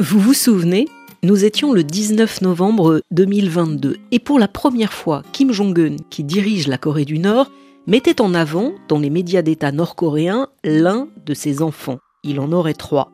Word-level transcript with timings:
Vous 0.00 0.20
vous 0.20 0.34
souvenez 0.34 0.86
nous 1.24 1.44
étions 1.44 1.72
le 1.72 1.82
19 1.82 2.42
novembre 2.42 3.02
2022 3.10 3.96
et 4.12 4.20
pour 4.20 4.38
la 4.38 4.46
première 4.46 4.92
fois, 4.92 5.24
Kim 5.32 5.50
Jong-un, 5.50 5.96
qui 6.08 6.22
dirige 6.22 6.68
la 6.68 6.78
Corée 6.78 7.04
du 7.04 7.18
Nord, 7.18 7.50
mettait 7.88 8.20
en 8.20 8.32
avant, 8.32 8.74
dans 8.86 9.00
les 9.00 9.10
médias 9.10 9.42
d'État 9.42 9.72
nord-coréens, 9.72 10.46
l'un 10.62 11.08
de 11.26 11.34
ses 11.34 11.60
enfants. 11.62 11.98
Il 12.22 12.38
en 12.38 12.52
aurait 12.52 12.74
trois. 12.74 13.10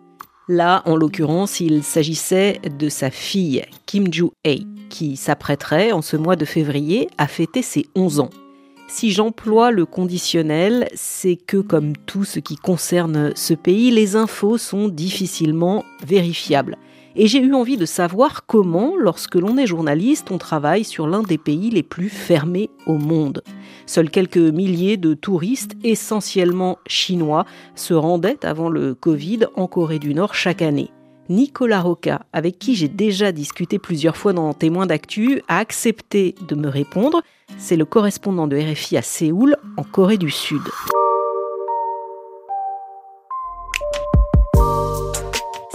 Là, 0.46 0.82
en 0.84 0.96
l'occurrence, 0.96 1.60
il 1.60 1.82
s'agissait 1.82 2.60
de 2.78 2.90
sa 2.90 3.10
fille, 3.10 3.64
Kim 3.86 4.12
Joo-hae, 4.12 4.66
qui 4.90 5.16
s'apprêterait, 5.16 5.92
en 5.92 6.02
ce 6.02 6.18
mois 6.18 6.36
de 6.36 6.44
février, 6.44 7.08
à 7.16 7.26
fêter 7.26 7.62
ses 7.62 7.86
11 7.94 8.20
ans. 8.20 8.30
Si 8.86 9.10
j'emploie 9.10 9.70
le 9.70 9.86
conditionnel, 9.86 10.88
c'est 10.94 11.36
que 11.36 11.56
comme 11.56 11.96
tout 11.96 12.24
ce 12.24 12.38
qui 12.38 12.56
concerne 12.56 13.32
ce 13.34 13.54
pays, 13.54 13.90
les 13.90 14.14
infos 14.14 14.58
sont 14.58 14.88
difficilement 14.88 15.84
vérifiables. 16.06 16.76
Et 17.16 17.28
j'ai 17.28 17.40
eu 17.40 17.54
envie 17.54 17.76
de 17.76 17.86
savoir 17.86 18.44
comment, 18.44 18.96
lorsque 18.96 19.36
l'on 19.36 19.56
est 19.56 19.68
journaliste, 19.68 20.30
on 20.32 20.39
travaille 20.39 20.84
sur 20.84 21.06
l'un 21.06 21.22
des 21.22 21.39
pays 21.39 21.70
les 21.70 21.84
plus 21.84 22.08
fermés 22.08 22.70
au 22.86 22.94
monde. 22.94 23.42
Seuls 23.86 24.11
quelques 24.11 24.36
milliers 24.36 24.96
de 24.96 25.14
touristes, 25.14 25.76
essentiellement 25.84 26.78
chinois, 26.86 27.46
se 27.76 27.94
rendaient 27.94 28.44
avant 28.44 28.68
le 28.68 28.94
Covid 28.94 29.46
en 29.54 29.68
Corée 29.68 30.00
du 30.00 30.12
Nord 30.12 30.34
chaque 30.34 30.62
année. 30.62 30.90
Nicolas 31.28 31.80
Roca, 31.80 32.27
avec 32.33 32.58
qui 32.58 32.75
j'ai 32.75 32.89
déjà 32.89 33.33
discuté 33.33 33.78
plusieurs 33.78 34.16
fois 34.16 34.33
dans 34.33 34.53
Témoins 34.53 34.86
d'actu, 34.86 35.41
a 35.48 35.58
accepté 35.58 36.34
de 36.48 36.55
me 36.55 36.69
répondre. 36.69 37.22
C'est 37.58 37.77
le 37.77 37.84
correspondant 37.84 38.47
de 38.47 38.56
RFI 38.56 38.97
à 38.97 39.03
Séoul, 39.03 39.56
en 39.77 39.83
Corée 39.83 40.19
du 40.19 40.30
Sud. 40.30 40.62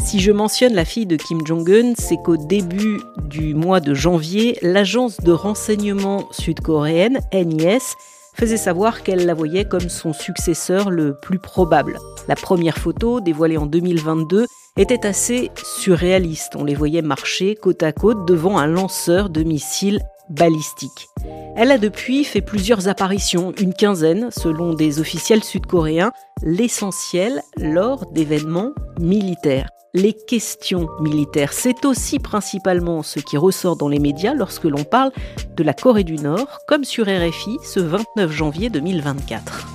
Si 0.04 0.20
je 0.20 0.32
mentionne 0.32 0.73
la 0.73 0.86
fille 0.86 1.05
de 1.05 1.16
Kim 1.16 1.45
Jong-un, 1.45 1.94
c'est 1.97 2.17
qu'au 2.17 2.38
début 2.38 3.00
du 3.17 3.53
mois 3.53 3.80
de 3.80 3.94
janvier, 3.94 4.58
l'agence 4.62 5.17
de 5.20 5.31
renseignement 5.31 6.28
sud-coréenne, 6.31 7.20
NIS, 7.31 7.94
faisait 8.34 8.58
savoir 8.58 9.03
qu'elle 9.03 9.25
la 9.25 9.34
voyait 9.34 9.66
comme 9.66 9.90
son 9.90 10.14
successeur 10.14 10.90
le 10.90 11.16
plus 11.22 11.38
probable. 11.38 12.00
La 12.28 12.36
première 12.36 12.78
photo, 12.78 13.22
dévoilée 13.22 13.58
en 13.58 13.67
2022, 13.67 14.47
était 14.78 15.06
assez 15.06 15.52
surréaliste. 15.64 16.56
On 16.56 16.64
les 16.64 16.75
voyait 16.75 17.02
marcher 17.02 17.56
côte 17.56 17.84
à 17.84 17.92
côte 17.92 18.28
devant 18.28 18.58
un 18.58 18.67
lanceur 18.67 19.30
de 19.30 19.44
missiles 19.44 20.00
balistiques. 20.30 21.08
Elle 21.55 21.72
a 21.72 21.77
depuis 21.77 22.23
fait 22.23 22.41
plusieurs 22.41 22.88
apparitions, 22.88 23.53
une 23.59 23.73
quinzaine 23.73 24.30
selon 24.31 24.73
des 24.73 24.99
officiels 24.99 25.44
sud-coréens, 25.44 26.11
l'essentiel 26.44 27.41
lors 27.58 28.05
d'événements 28.11 28.73
militaires 29.00 29.69
les 29.94 30.13
questions 30.13 30.88
militaires. 31.00 31.53
C'est 31.53 31.85
aussi 31.85 32.19
principalement 32.19 33.03
ce 33.03 33.19
qui 33.19 33.38
ressort 33.38 33.75
dans 33.75 33.88
les 33.88 34.00
médias 34.00 34.33
lorsque 34.33 34.66
l'on 34.66 34.83
parle 34.83 35.11
de 35.55 35.63
la 35.63 35.73
Corée 35.73 36.03
du 36.03 36.16
Nord, 36.16 36.59
comme 36.67 36.83
sur 36.83 37.05
RFI 37.05 37.57
ce 37.63 37.80
29 37.80 38.31
janvier 38.31 38.69
2024. 38.69 39.67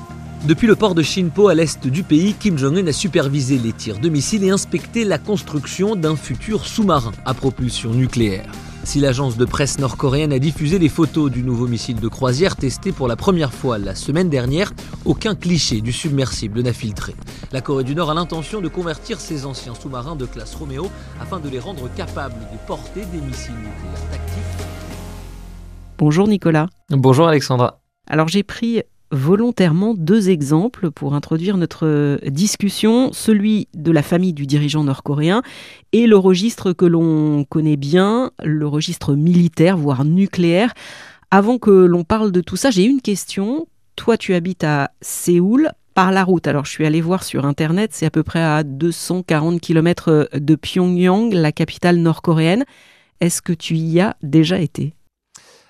Depuis 0.46 0.66
le 0.66 0.76
port 0.76 0.94
de 0.94 1.02
Shinpo 1.02 1.48
à 1.48 1.54
l'est 1.54 1.86
du 1.86 2.02
pays, 2.02 2.34
Kim 2.34 2.58
Jong-un 2.58 2.86
a 2.86 2.92
supervisé 2.92 3.58
les 3.58 3.72
tirs 3.72 3.98
de 3.98 4.08
missiles 4.08 4.44
et 4.44 4.50
inspecté 4.50 5.04
la 5.04 5.18
construction 5.18 5.96
d'un 5.96 6.16
futur 6.16 6.66
sous-marin 6.66 7.12
à 7.24 7.32
propulsion 7.32 7.90
nucléaire. 7.90 8.44
Si 8.84 9.00
l'agence 9.00 9.38
de 9.38 9.46
presse 9.46 9.78
nord-coréenne 9.78 10.32
a 10.32 10.38
diffusé 10.38 10.78
les 10.78 10.90
photos 10.90 11.30
du 11.30 11.42
nouveau 11.42 11.66
missile 11.66 11.98
de 11.98 12.08
croisière 12.08 12.54
testé 12.54 12.92
pour 12.92 13.08
la 13.08 13.16
première 13.16 13.52
fois 13.52 13.78
la 13.78 13.94
semaine 13.94 14.28
dernière, 14.28 14.72
aucun 15.06 15.34
cliché 15.34 15.80
du 15.80 15.90
submersible 15.90 16.60
n'a 16.60 16.72
filtré. 16.72 17.14
La 17.50 17.62
Corée 17.62 17.82
du 17.82 17.94
Nord 17.94 18.10
a 18.10 18.14
l'intention 18.14 18.60
de 18.60 18.68
convertir 18.68 19.20
ses 19.20 19.46
anciens 19.46 19.74
sous-marins 19.74 20.16
de 20.16 20.26
classe 20.26 20.54
Romeo 20.54 20.90
afin 21.18 21.40
de 21.40 21.48
les 21.48 21.58
rendre 21.58 21.88
capables 21.96 22.34
de 22.34 22.58
porter 22.66 23.06
des 23.06 23.20
missiles 23.20 23.54
nucléaires 23.54 24.10
tactiques. 24.10 24.66
Bonjour 25.96 26.28
Nicolas. 26.28 26.68
Bonjour 26.90 27.26
Alexandra. 27.26 27.80
Alors 28.06 28.28
j'ai 28.28 28.42
pris 28.42 28.82
volontairement 29.14 29.94
deux 29.94 30.28
exemples 30.28 30.90
pour 30.90 31.14
introduire 31.14 31.56
notre 31.56 32.18
discussion, 32.28 33.12
celui 33.12 33.68
de 33.74 33.92
la 33.92 34.02
famille 34.02 34.32
du 34.32 34.46
dirigeant 34.46 34.84
nord-coréen 34.84 35.42
et 35.92 36.06
le 36.06 36.16
registre 36.16 36.72
que 36.72 36.84
l'on 36.84 37.44
connaît 37.44 37.76
bien, 37.76 38.32
le 38.42 38.66
registre 38.66 39.14
militaire, 39.14 39.76
voire 39.76 40.04
nucléaire. 40.04 40.74
Avant 41.30 41.58
que 41.58 41.70
l'on 41.70 42.04
parle 42.04 42.32
de 42.32 42.40
tout 42.40 42.56
ça, 42.56 42.70
j'ai 42.70 42.84
une 42.84 43.00
question. 43.00 43.66
Toi, 43.96 44.16
tu 44.16 44.34
habites 44.34 44.64
à 44.64 44.90
Séoul 45.00 45.70
par 45.94 46.10
la 46.10 46.24
route. 46.24 46.46
Alors, 46.46 46.64
je 46.64 46.70
suis 46.70 46.84
allé 46.84 47.00
voir 47.00 47.22
sur 47.22 47.46
Internet, 47.46 47.90
c'est 47.92 48.06
à 48.06 48.10
peu 48.10 48.24
près 48.24 48.42
à 48.42 48.64
240 48.64 49.60
km 49.60 50.28
de 50.34 50.54
Pyongyang, 50.56 51.32
la 51.32 51.52
capitale 51.52 51.98
nord-coréenne. 51.98 52.64
Est-ce 53.20 53.40
que 53.40 53.52
tu 53.52 53.76
y 53.76 54.00
as 54.00 54.16
déjà 54.22 54.58
été? 54.58 54.94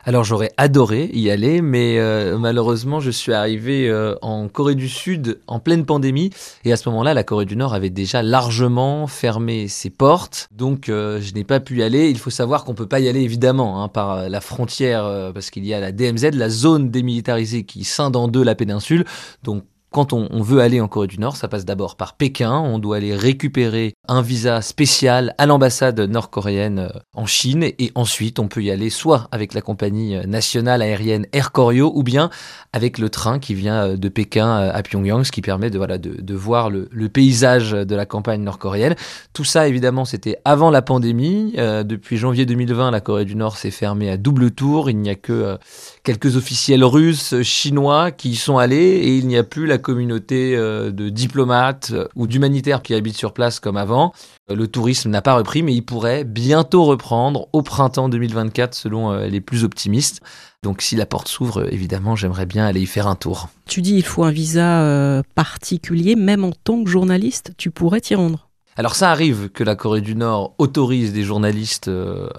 Alors 0.07 0.25
j'aurais 0.25 0.53
adoré 0.59 1.11
y 1.15 1.31
aller, 1.31 1.63
mais 1.63 1.99
euh, 1.99 2.37
malheureusement 2.37 3.01
je 3.01 3.11
suis 3.11 3.33
arrivé 3.33 3.89
euh, 3.89 4.15
en 4.21 4.49
Corée 4.49 4.75
du 4.75 4.89
Sud 4.89 5.41
en 5.47 5.61
pleine 5.61 5.87
pandémie. 5.87 6.31
Et 6.65 6.73
à 6.73 6.77
ce 6.77 6.89
moment-là 6.91 7.15
la 7.15 7.25
Corée 7.25 7.47
du 7.47 7.57
Nord 7.57 7.73
avait 7.73 7.91
déjà 7.91 8.23
largement 8.23 9.07
fermé 9.07 9.67
ses 9.69 9.89
portes, 9.91 10.49
donc 10.53 10.89
euh, 10.89 11.21
je 11.23 11.33
n'ai 11.33 11.45
pas 11.45 11.59
pu 11.59 11.79
y 11.79 11.83
aller. 11.83 12.11
Il 12.11 12.19
faut 12.19 12.31
savoir 12.31 12.65
qu'on 12.65 12.75
peut 12.75 12.87
pas 12.87 13.01
y 13.01 13.09
aller 13.09 13.23
évidemment 13.23 13.83
hein, 13.83 13.89
par 13.89 14.29
la 14.29 14.41
frontière 14.41 15.33
parce 15.33 15.51
qu'il 15.51 15.65
y 15.65 15.73
a 15.73 15.81
la 15.81 15.93
DMZ, 15.93 16.33
la 16.35 16.51
zone 16.51 16.91
démilitarisée 16.91 17.65
qui 17.65 17.85
scinde 17.85 18.17
en 18.17 18.29
deux 18.29 18.45
la 18.45 18.55
péninsule, 18.55 19.05
donc 19.43 19.65
quand 19.94 20.12
on, 20.12 20.43
veut 20.43 20.59
aller 20.59 20.81
en 20.81 20.88
Corée 20.88 21.06
du 21.06 21.21
Nord, 21.21 21.37
ça 21.37 21.47
passe 21.47 21.65
d'abord 21.65 21.94
par 21.94 22.15
Pékin. 22.15 22.50
On 22.50 22.81
doit 22.81 22.97
aller 22.97 23.15
récupérer 23.15 23.94
un 24.09 24.22
visa 24.22 24.60
spécial 24.60 25.37
à 25.38 25.47
l'ambassade 25.47 26.00
nord-coréenne 26.00 26.91
euh, 26.93 26.99
en 27.15 27.27
Chine. 27.27 27.62
Et 27.62 27.93
ensuite, 27.94 28.41
on 28.41 28.49
peut 28.49 28.60
y 28.60 28.72
aller 28.72 28.91
soit 28.91 29.28
avec 29.31 29.55
la 29.55 29.60
compagnie 29.60 30.16
euh, 30.16 30.25
nationale 30.25 30.82
aérienne 30.82 31.27
Air 31.32 31.53
Koryo 31.53 31.93
ou 31.94 32.03
bien 32.03 32.28
avec 32.72 32.99
le 32.99 33.09
train 33.09 33.38
qui 33.38 33.55
vient 33.55 33.84
euh, 33.84 33.97
de 33.97 34.09
Pékin 34.09 34.50
à 34.53 34.82
Pyongyang, 34.82 35.22
ce 35.22 35.31
qui 35.31 35.43
permet 35.43 35.71
de, 35.71 35.78
voilà, 35.78 35.97
de, 35.97 36.34
voir 36.34 36.71
le, 36.71 36.88
paysage 37.09 37.71
de 37.71 37.94
la 37.94 38.05
campagne 38.05 38.43
nord-coréenne. 38.43 38.97
Tout 39.32 39.44
ça, 39.44 39.69
évidemment, 39.69 40.05
c'était 40.05 40.38
avant 40.44 40.71
la 40.71 40.82
pandémie. 40.82 41.53
depuis 41.55 42.16
janvier 42.16 42.47
2020, 42.47 42.91
la 42.91 43.00
Corée 43.00 43.25
du 43.25 43.37
Nord 43.37 43.56
s'est 43.56 43.71
fermée 43.71 44.11
à 44.11 44.16
double 44.16 44.50
tour. 44.50 44.91
Il 44.91 44.99
n'y 44.99 45.11
a 45.11 45.15
que 45.15 45.56
quelques 46.03 46.34
officiels 46.34 46.82
russes, 46.82 47.41
chinois 47.43 48.11
qui 48.11 48.31
y 48.31 48.37
sont 48.37 48.59
allés 48.59 48.76
et 48.76 49.16
il 49.16 49.28
n'y 49.28 49.37
a 49.37 49.44
plus 49.44 49.66
la 49.66 49.78
communauté 49.84 50.56
euh, 50.56 50.91
de 50.91 51.09
diplomates 51.09 51.93
euh, 51.93 52.09
ou 52.17 52.27
d'humanitaires 52.27 52.83
qui 52.83 52.95
habitent 52.95 53.17
sur 53.17 53.33
place 53.33 53.61
comme 53.61 53.77
avant. 53.77 54.12
Euh, 54.50 54.56
le 54.56 54.67
tourisme 54.67 55.11
n'a 55.11 55.22
pas 55.22 55.37
repris, 55.37 55.62
mais 55.62 55.72
il 55.72 55.83
pourrait 55.83 56.25
bientôt 56.25 56.84
reprendre 56.84 57.47
au 57.53 57.62
printemps 57.62 58.09
2024 58.09 58.75
selon 58.75 59.17
les 59.27 59.41
plus 59.41 59.62
optimistes. 59.62 60.21
Donc 60.65 60.83
si 60.83 60.97
la 60.97 61.06
porte 61.06 61.28
s'ouvre, 61.28 61.73
évidemment, 61.73 62.17
j'aimerais 62.17 62.47
bien 62.47 62.67
aller 62.67 62.81
y 62.81 62.87
faire 62.87 63.06
un 63.06 63.15
tour. 63.15 63.49
Tu 63.67 63.83
dis 63.83 63.94
il 63.94 64.05
faut 64.05 64.25
un 64.25 64.33
visa 64.33 65.23
particulier, 65.34 66.17
même 66.17 66.44
en 66.44 66.53
tant 66.53 66.83
que 66.83 66.91
journaliste, 66.91 67.53
tu 67.56 67.71
pourrais 67.71 68.00
t'y 68.00 68.15
rendre 68.15 68.49
alors 68.77 68.95
ça 68.95 69.11
arrive 69.11 69.51
que 69.51 69.62
la 69.62 69.77
Corée 69.77 70.01
du 70.01 70.17
Nord 70.17 70.55
autorise 70.59 71.12
des 71.12 71.23
journalistes 71.23 71.91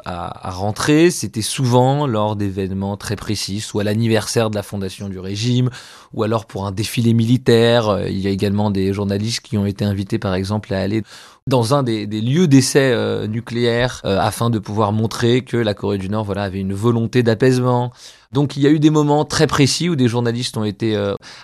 à, 0.06 0.48
à, 0.48 0.52
rentrer. 0.52 1.10
C'était 1.10 1.42
souvent 1.42 2.08
lors 2.08 2.36
d'événements 2.36 2.98
très 2.98 3.16
précis, 3.16 3.62
soit 3.62 3.84
l'anniversaire 3.84 4.50
de 4.50 4.56
la 4.56 4.64
fondation 4.64 5.08
du 5.08 5.20
régime, 5.20 5.70
ou 6.14 6.24
alors 6.24 6.46
pour 6.46 6.66
un 6.66 6.72
défilé 6.72 7.14
militaire. 7.14 7.90
Euh, 7.90 8.10
il 8.10 8.20
y 8.20 8.28
a 8.28 8.32
également 8.32 8.72
des 8.72 8.94
journalistes 8.94 9.42
qui 9.42 9.58
ont 9.58 9.66
été 9.66 9.86
invités 9.86 10.20
par 10.20 10.34
exemple 10.34 10.74
à 10.74 10.80
aller 10.80 11.04
dans 11.48 11.74
un 11.74 11.84
des, 11.84 12.06
lieux 12.08 12.48
d'essai 12.48 12.92
euh, 12.92 13.28
nucléaires 13.28 14.02
euh, 14.06 14.18
afin 14.20 14.50
de 14.50 14.60
pouvoir 14.60 14.92
montrer 14.92 15.44
que 15.44 15.58
la 15.58 15.74
Corée 15.74 15.98
du 15.98 16.10
Nord 16.10 16.24
voilà, 16.24 16.44
avait 16.44 16.60
une 16.60 16.74
volonté 16.74 17.24
d'apaisement. 17.24 17.92
Donc 18.32 18.58
il 18.58 18.64
y 18.64 18.68
a 18.68 18.70
eu 18.70 18.80
des 18.80 18.90
moments 18.90 19.26
très 19.26 19.48
précis 19.48 19.90
où 19.90 19.96
des 19.96 20.08
journalistes 20.08 20.58
ont 20.58 20.64
été 20.64 20.98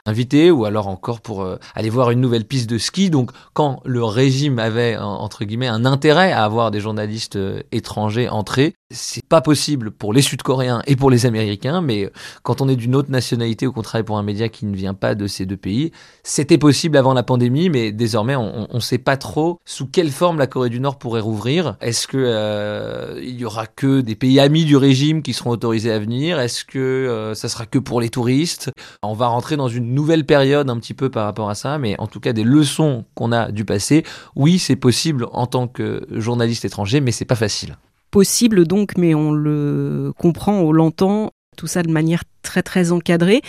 invités 0.06 0.52
ou 0.52 0.66
alors 0.66 0.88
encore 0.88 1.22
pour 1.22 1.48
aller 1.74 1.90
voir 1.90 2.12
une 2.12 2.20
nouvelle 2.20 2.44
piste 2.44 2.70
de 2.70 2.78
ski. 2.78 3.10
Donc 3.10 3.32
quand 3.54 3.80
le 3.86 4.04
régime 4.04 4.60
avait 4.60 4.98
entre 4.98 5.46
guillemets 5.46 5.68
un 5.68 5.86
intérêt 5.86 6.34
à 6.34 6.44
avoir 6.44 6.70
des 6.70 6.82
journalistes 6.82 7.40
étrangers 7.72 8.28
entrés, 8.28 8.74
c'est 8.92 9.26
pas 9.26 9.42
possible 9.42 9.92
pour 9.92 10.14
les 10.14 10.22
Sud-Coréens 10.22 10.82
et 10.88 10.96
pour 10.96 11.10
les 11.10 11.26
Américains, 11.26 11.82
mais 11.82 12.12
quand 12.44 12.62
on 12.62 12.70
est 12.70 12.76
d'une 12.76 12.96
autre 12.96 13.12
nationalité 13.12 13.68
ou 13.68 13.72
qu'on 13.72 13.82
travaille 13.82 14.06
pour 14.06 14.18
un 14.18 14.24
média 14.24 14.50
qui 14.50 14.66
ne 14.66 14.76
vient 14.76 14.94
pas 14.94 15.16
de 15.16 15.28
ces 15.28 15.46
deux 15.46 15.58
pays, 15.58 15.92
c'était 16.24 16.58
possible 16.58 16.98
avant 16.98 17.14
la 17.14 17.24
pandémie, 17.24 17.70
mais 17.70 17.92
désormais 17.92 18.36
on 18.36 18.68
ne 18.74 18.80
sait 18.80 18.98
pas 18.98 19.18
trop 19.18 19.60
sous 19.66 19.88
quelle 19.88 20.12
forme 20.12 20.38
la 20.38 20.48
Corée 20.48 20.70
du 20.70 20.80
Nord 20.80 20.98
pourrait 20.98 21.22
rouvrir. 21.22 21.76
Est-ce 21.82 22.08
que 22.08 22.18
euh, 22.18 23.20
il 23.22 23.40
y 23.40 23.46
aura 23.46 23.68
que 23.68 24.02
des 24.02 24.16
pays 24.16 24.40
amis 24.40 24.66
du 24.66 24.76
régime 24.76 25.22
qui 25.22 25.34
seront 25.34 25.52
autorisés 25.52 25.92
à 25.92 26.00
venir? 26.00 26.40
Est-ce 26.40 26.66
que 26.66 26.80
euh, 26.80 27.34
ça 27.34 27.50
sera 27.50 27.66
que 27.66 27.80
pour 27.80 28.02
les 28.02 28.10
touristes? 28.10 28.72
On 29.04 29.14
va 29.14 29.28
rentrer 29.28 29.58
dans 29.58 29.68
une 29.68 29.94
nouvelle 29.94 30.26
période 30.26 30.70
un 30.70 30.78
petit 30.78 30.94
peu 30.94 31.10
par 31.10 31.26
rapport 31.26 31.50
à 31.50 31.56
ça, 31.56 31.78
mais 31.78 31.96
en 32.00 32.08
tout 32.08 32.20
cas 32.20 32.34
des 32.34 32.44
leçons 32.44 33.06
qu'on 33.16 33.32
a 33.32 33.52
du 33.52 33.66
passé. 33.66 34.04
Oui, 34.36 34.60
c'est 34.60 34.76
possible 34.76 35.28
en 35.32 35.48
tant 35.48 35.68
que 35.68 36.08
journaliste 36.12 36.66
étranger, 36.66 37.02
mais 37.02 37.12
c'est 37.12 37.26
pas 37.26 37.36
facile 37.36 37.78
possible 38.12 38.68
donc, 38.68 38.98
mais 38.98 39.16
on 39.16 39.32
le 39.32 40.14
comprend, 40.18 40.60
on 40.60 40.72
l'entend, 40.72 41.32
tout 41.58 41.68
ça 41.68 41.82
de 41.84 41.92
manière 41.92 42.24
très 42.44 42.62
très 42.62 42.92
encadrée. 42.92 43.42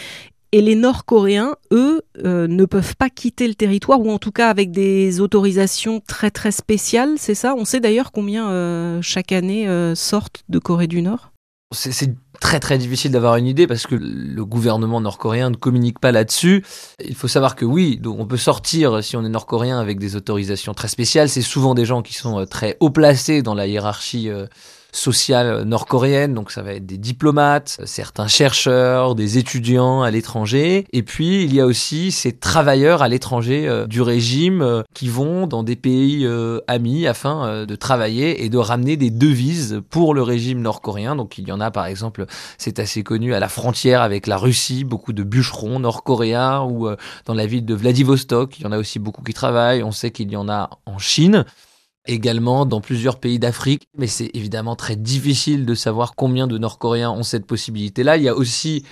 Et 0.54 0.60
les 0.60 0.74
Nord-Coréens, 0.74 1.56
eux, 1.72 2.02
euh, 2.24 2.46
ne 2.46 2.66
peuvent 2.66 2.94
pas 2.96 3.08
quitter 3.08 3.48
le 3.48 3.54
territoire, 3.54 4.00
ou 4.00 4.10
en 4.10 4.18
tout 4.18 4.32
cas 4.32 4.50
avec 4.50 4.70
des 4.70 5.20
autorisations 5.20 6.00
très 6.06 6.30
très 6.30 6.52
spéciales, 6.52 7.14
c'est 7.16 7.34
ça? 7.34 7.54
On 7.56 7.64
sait 7.64 7.80
d'ailleurs 7.80 8.12
combien 8.12 8.50
euh, 8.50 9.00
chaque 9.00 9.32
année 9.32 9.66
euh, 9.66 9.94
sortent 9.94 10.44
de 10.50 10.58
Corée 10.58 10.88
du 10.88 11.00
Nord? 11.00 11.31
C'est 11.72 12.14
très 12.40 12.60
très 12.60 12.78
difficile 12.78 13.12
d'avoir 13.12 13.36
une 13.36 13.46
idée 13.46 13.66
parce 13.66 13.86
que 13.86 13.94
le 13.94 14.44
gouvernement 14.44 15.00
nord-coréen 15.00 15.50
ne 15.50 15.56
communique 15.56 15.98
pas 15.98 16.12
là-dessus. 16.12 16.64
Il 17.04 17.14
faut 17.14 17.28
savoir 17.28 17.56
que 17.56 17.64
oui, 17.64 18.00
on 18.04 18.26
peut 18.26 18.36
sortir 18.36 19.02
si 19.02 19.16
on 19.16 19.24
est 19.24 19.28
nord-coréen 19.28 19.78
avec 19.78 19.98
des 19.98 20.16
autorisations 20.16 20.74
très 20.74 20.88
spéciales. 20.88 21.28
C'est 21.28 21.42
souvent 21.42 21.74
des 21.74 21.84
gens 21.84 22.02
qui 22.02 22.14
sont 22.14 22.44
très 22.46 22.76
haut 22.80 22.90
placés 22.90 23.42
dans 23.42 23.54
la 23.54 23.66
hiérarchie 23.66 24.30
sociale 24.92 25.62
nord-coréenne, 25.64 26.34
donc 26.34 26.50
ça 26.50 26.62
va 26.62 26.74
être 26.74 26.86
des 26.86 26.98
diplomates, 26.98 27.80
certains 27.84 28.28
chercheurs, 28.28 29.14
des 29.14 29.38
étudiants 29.38 30.02
à 30.02 30.10
l'étranger, 30.10 30.86
et 30.92 31.02
puis 31.02 31.42
il 31.44 31.54
y 31.54 31.60
a 31.60 31.66
aussi 31.66 32.12
ces 32.12 32.32
travailleurs 32.32 33.02
à 33.02 33.08
l'étranger 33.08 33.66
euh, 33.66 33.86
du 33.86 34.02
régime 34.02 34.60
euh, 34.60 34.82
qui 34.94 35.08
vont 35.08 35.46
dans 35.46 35.62
des 35.62 35.76
pays 35.76 36.26
euh, 36.26 36.60
amis 36.66 37.06
afin 37.06 37.64
de 37.64 37.74
travailler 37.74 38.44
et 38.44 38.50
de 38.50 38.58
ramener 38.58 38.96
des 38.96 39.10
devises 39.10 39.80
pour 39.88 40.14
le 40.14 40.22
régime 40.22 40.60
nord-coréen. 40.60 41.16
Donc 41.16 41.38
il 41.38 41.48
y 41.48 41.52
en 41.52 41.60
a 41.60 41.70
par 41.70 41.86
exemple, 41.86 42.26
c'est 42.58 42.78
assez 42.78 43.02
connu, 43.02 43.34
à 43.34 43.40
la 43.40 43.48
frontière 43.48 44.02
avec 44.02 44.26
la 44.26 44.36
Russie, 44.36 44.84
beaucoup 44.84 45.12
de 45.12 45.22
bûcherons 45.22 45.80
nord-coréens 45.80 46.62
ou 46.62 46.88
dans 47.24 47.34
la 47.34 47.46
ville 47.46 47.64
de 47.64 47.74
Vladivostok, 47.74 48.58
il 48.58 48.64
y 48.64 48.66
en 48.66 48.72
a 48.72 48.78
aussi 48.78 48.98
beaucoup 48.98 49.22
qui 49.22 49.32
travaillent. 49.32 49.82
On 49.82 49.92
sait 49.92 50.10
qu'il 50.10 50.30
y 50.30 50.36
en 50.36 50.48
a 50.48 50.70
en 50.86 50.98
Chine 50.98 51.44
également 52.06 52.66
dans 52.66 52.80
plusieurs 52.80 53.18
pays 53.18 53.38
d'Afrique, 53.38 53.86
mais 53.96 54.06
c'est 54.06 54.30
évidemment 54.34 54.76
très 54.76 54.96
difficile 54.96 55.66
de 55.66 55.74
savoir 55.74 56.14
combien 56.14 56.46
de 56.46 56.58
Nord-Coréens 56.58 57.10
ont 57.10 57.22
cette 57.22 57.46
possibilité-là. 57.46 58.16
Il 58.16 58.22
y 58.24 58.28
a 58.28 58.34
aussi 58.34 58.84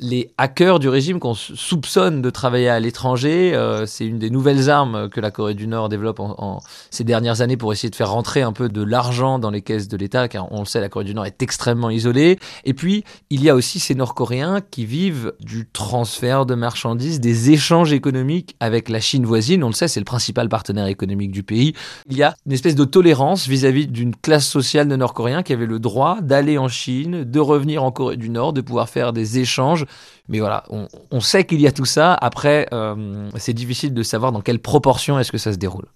les 0.00 0.32
hackers 0.38 0.78
du 0.78 0.88
régime 0.88 1.20
qu'on 1.20 1.34
soupçonne 1.34 2.22
de 2.22 2.30
travailler 2.30 2.68
à 2.68 2.80
l'étranger. 2.80 3.52
Euh, 3.54 3.84
c'est 3.86 4.06
une 4.06 4.18
des 4.18 4.30
nouvelles 4.30 4.70
armes 4.70 5.08
que 5.10 5.20
la 5.20 5.30
Corée 5.30 5.54
du 5.54 5.66
Nord 5.66 5.88
développe 5.88 6.20
en, 6.20 6.60
ces 6.90 7.04
dernières 7.04 7.42
années 7.42 7.56
pour 7.56 7.72
essayer 7.72 7.90
de 7.90 7.96
faire 7.96 8.10
rentrer 8.10 8.42
un 8.42 8.52
peu 8.52 8.68
de 8.68 8.82
l'argent 8.82 9.38
dans 9.38 9.50
les 9.50 9.62
caisses 9.62 9.88
de 9.88 9.96
l'État, 9.96 10.28
car 10.28 10.50
on 10.52 10.60
le 10.60 10.64
sait, 10.64 10.80
la 10.80 10.88
Corée 10.88 11.04
du 11.04 11.14
Nord 11.14 11.26
est 11.26 11.42
extrêmement 11.42 11.90
isolée. 11.90 12.38
Et 12.64 12.74
puis, 12.74 13.04
il 13.28 13.42
y 13.42 13.50
a 13.50 13.54
aussi 13.54 13.78
ces 13.78 13.94
Nord-Coréens 13.94 14.60
qui 14.70 14.86
vivent 14.86 15.34
du 15.40 15.68
transfert 15.70 16.46
de 16.46 16.54
marchandises, 16.54 17.20
des 17.20 17.50
échanges 17.50 17.92
économiques 17.92 18.56
avec 18.58 18.88
la 18.88 19.00
Chine 19.00 19.26
voisine. 19.26 19.62
On 19.62 19.68
le 19.68 19.74
sait, 19.74 19.88
c'est 19.88 20.00
le 20.00 20.04
principal 20.04 20.48
partenaire 20.48 20.86
économique 20.86 21.30
du 21.30 21.42
pays. 21.42 21.74
Il 22.08 22.16
y 22.16 22.22
a 22.22 22.34
une 22.46 22.52
espèce 22.52 22.74
de 22.74 22.84
tolérance 22.84 23.46
vis-à-vis 23.46 23.86
d'une 23.86 24.16
classe 24.16 24.46
sociale 24.46 24.88
de 24.88 24.96
Nord-Coréens 24.96 25.42
qui 25.42 25.52
avait 25.52 25.66
le 25.66 25.78
droit 25.78 26.20
d'aller 26.22 26.56
en 26.56 26.68
Chine, 26.68 27.24
de 27.24 27.40
revenir 27.40 27.84
en 27.84 27.92
Corée 27.92 28.16
du 28.16 28.30
Nord, 28.30 28.54
de 28.54 28.62
pouvoir 28.62 28.88
faire 28.88 29.12
des 29.12 29.38
échanges 29.38 29.84
mais 30.28 30.38
voilà, 30.38 30.64
on, 31.10 31.20
sait 31.20 31.44
qu'il 31.44 31.60
y 31.60 31.66
a 31.66 31.72
tout 31.72 31.84
ça. 31.84 32.14
Après, 32.14 32.68
euh, 32.72 33.28
c'est 33.36 33.52
difficile 33.52 33.92
de 33.92 34.02
savoir 34.04 34.30
dans 34.30 34.40
quelle 34.40 34.60
proportion 34.60 35.18
est-ce 35.18 35.32
que 35.32 35.38
ça 35.38 35.52
se 35.52 35.58
déroule 35.58 35.86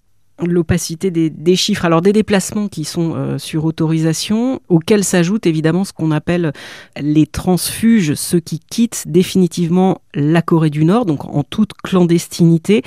l'opacité 0.45 1.11
des, 1.11 1.55
chiffres. 1.55 1.85
Alors 1.85 2.01
des 2.01 2.11
déplacements 2.11 2.67
qui 2.67 2.83
sont 2.83 3.15
euh, 3.15 3.37
sur 3.37 3.63
autorisation, 3.63 4.59
auxquels 4.67 5.05
s'ajoute 5.05 5.45
évidemment 5.45 5.85
ce 5.85 5.93
qu'on 5.93 6.11
appelle 6.11 6.51
les 6.99 7.25
transfuges, 7.25 8.15
ceux 8.15 8.41
qui 8.41 8.59
quittent 8.59 9.05
définitivement 9.07 10.01
la 10.13 10.41
Corée 10.41 10.69
du 10.69 10.83
Nord, 10.83 11.05
donc 11.05 11.23
en 11.23 11.43
toute 11.43 11.71
clandestinité. 11.73 12.83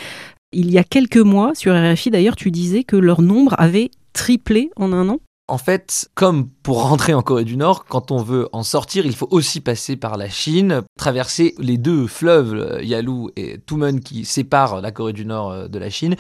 Il 0.53 0.71
y 0.71 0.77
a 0.77 0.85
quelques 0.85 1.17
mois, 1.17 1.55
sur 1.55 1.75
RFI 1.75 2.11
d'ailleurs, 2.11 2.37
tu 2.37 2.51
disais 2.51 2.85
que 2.85 2.97
leur 2.97 3.23
nombre 3.23 3.55
avait 3.59 3.91
triplé 4.13 4.71
en 4.77 4.93
un 4.93 5.09
an? 5.09 5.19
En 5.51 5.57
fait, 5.57 6.11
comme 6.15 6.51
pour 6.63 6.83
rentrer 6.83 7.15
en 7.15 7.23
Corée 7.23 7.45
du 7.45 7.57
Nord, 7.57 7.87
quand 7.87 8.11
on 8.11 8.23
veut 8.23 8.51
en 8.53 8.63
sortir, 8.63 9.07
il 9.07 9.17
faut 9.17 9.29
aussi 9.31 9.61
passer 9.61 9.97
par 9.97 10.19
la 10.19 10.29
Chine, 10.29 10.83
traverser 10.99 11.55
les 11.59 11.79
deux 11.79 12.07
fleuves, 12.07 12.81
Yalu 12.83 13.31
et 13.37 13.59
Tumen, 13.67 14.01
qui 14.01 14.27
séparent 14.27 14.83
la 14.83 14.91
Corée 14.91 15.15
du 15.15 15.25
Nord 15.25 15.51
euh, 15.51 15.69
de 15.69 15.79
la 15.79 15.89
Chine. 15.89 16.17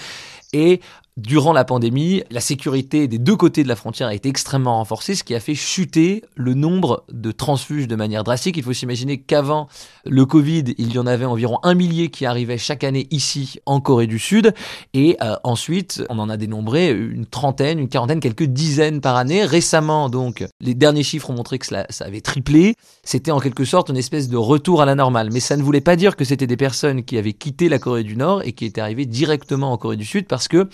Et 0.55 0.81
durant 1.19 1.53
la 1.53 1.65
pandémie, 1.65 2.23
la 2.31 2.41
sécurité 2.41 3.09
des 3.09 3.19
deux 3.19 3.35
côtés 3.35 3.65
de 3.65 3.69
la 3.69 3.75
frontière 3.75 4.07
a 4.07 4.15
été 4.15 4.29
extrêmement 4.29 4.77
renforcée, 4.77 5.17
ce 5.17 5.25
qui 5.25 5.35
a 5.35 5.41
fait 5.41 5.57
chuter 5.57 6.23
le 6.37 6.55
nombre 6.55 7.05
de 7.13 7.33
transfuges 7.33 7.89
de 7.89 7.97
manière 7.97 8.23
drastique. 8.23 8.57
Il 8.57 8.63
faut 8.63 8.73
s'imaginer 8.73 9.19
qu'avant 9.19 9.67
le 10.07 10.25
Covid, 10.25 10.75
il 10.79 10.93
y 10.93 10.99
en 10.99 11.09
avait 11.09 11.25
environ 11.25 11.59
un 11.65 11.75
millier 11.75 12.09
qui 12.09 12.25
arrivaient 12.25 12.57
chaque 12.57 12.85
année 12.85 13.09
ici 13.11 13.59
en 13.67 13.81
Corée 13.81 14.07
du 14.07 14.21
Sud. 14.21 14.55
Et 14.95 15.17
euh, 15.21 15.35
ensuite, 15.43 16.05
on 16.09 16.21
en 16.21 16.29
a 16.29 16.37
dénombré 16.37 16.93
une 16.93 17.27
trentaine, 17.27 17.81
une 17.81 17.89
quarantaine, 17.89 18.21
quelques 18.21 18.45
dizaines 18.45 19.01
par 19.01 19.17
année. 19.17 19.45
Récemment, 19.45 20.09
donc, 20.09 20.47
les 20.61 20.75
derniers 20.75 21.03
chiffres 21.03 21.31
ont 21.31 21.35
montré 21.35 21.59
que 21.59 21.67
ça 21.67 21.85
avait 22.01 22.21
triplé. 22.21 22.77
C'était 23.03 23.33
en 23.33 23.41
quelque 23.41 23.65
sorte 23.65 23.89
une 23.89 23.97
espèce 23.97 24.29
de 24.29 24.37
retour 24.37 24.83
à 24.83 24.87
la 24.87 24.95
normale. 24.95 25.31
Mais 25.33 25.41
ça 25.41 25.57
ne 25.57 25.63
voulait 25.65 25.81
pas 25.81 25.97
dire 25.97 26.15
que 26.15 26.25
c'était 26.25 26.47
des 26.47 26.57
personnes 26.57 27.03
qui 27.03 27.19
avaient 27.19 27.33
quitté 27.33 27.69
la 27.69 27.81
Corée 27.81 28.05
du 28.05 28.17
Nord 28.17 28.43
et 28.45 28.53
qui 28.53 28.67
étaient 28.67 28.81
arrivées 28.81 29.07
directement 29.07 29.73
en 29.73 29.79
Corée 29.79 29.97
du 29.97 30.05
Sud 30.05 30.29
parce 30.29 30.47
que 30.47 30.69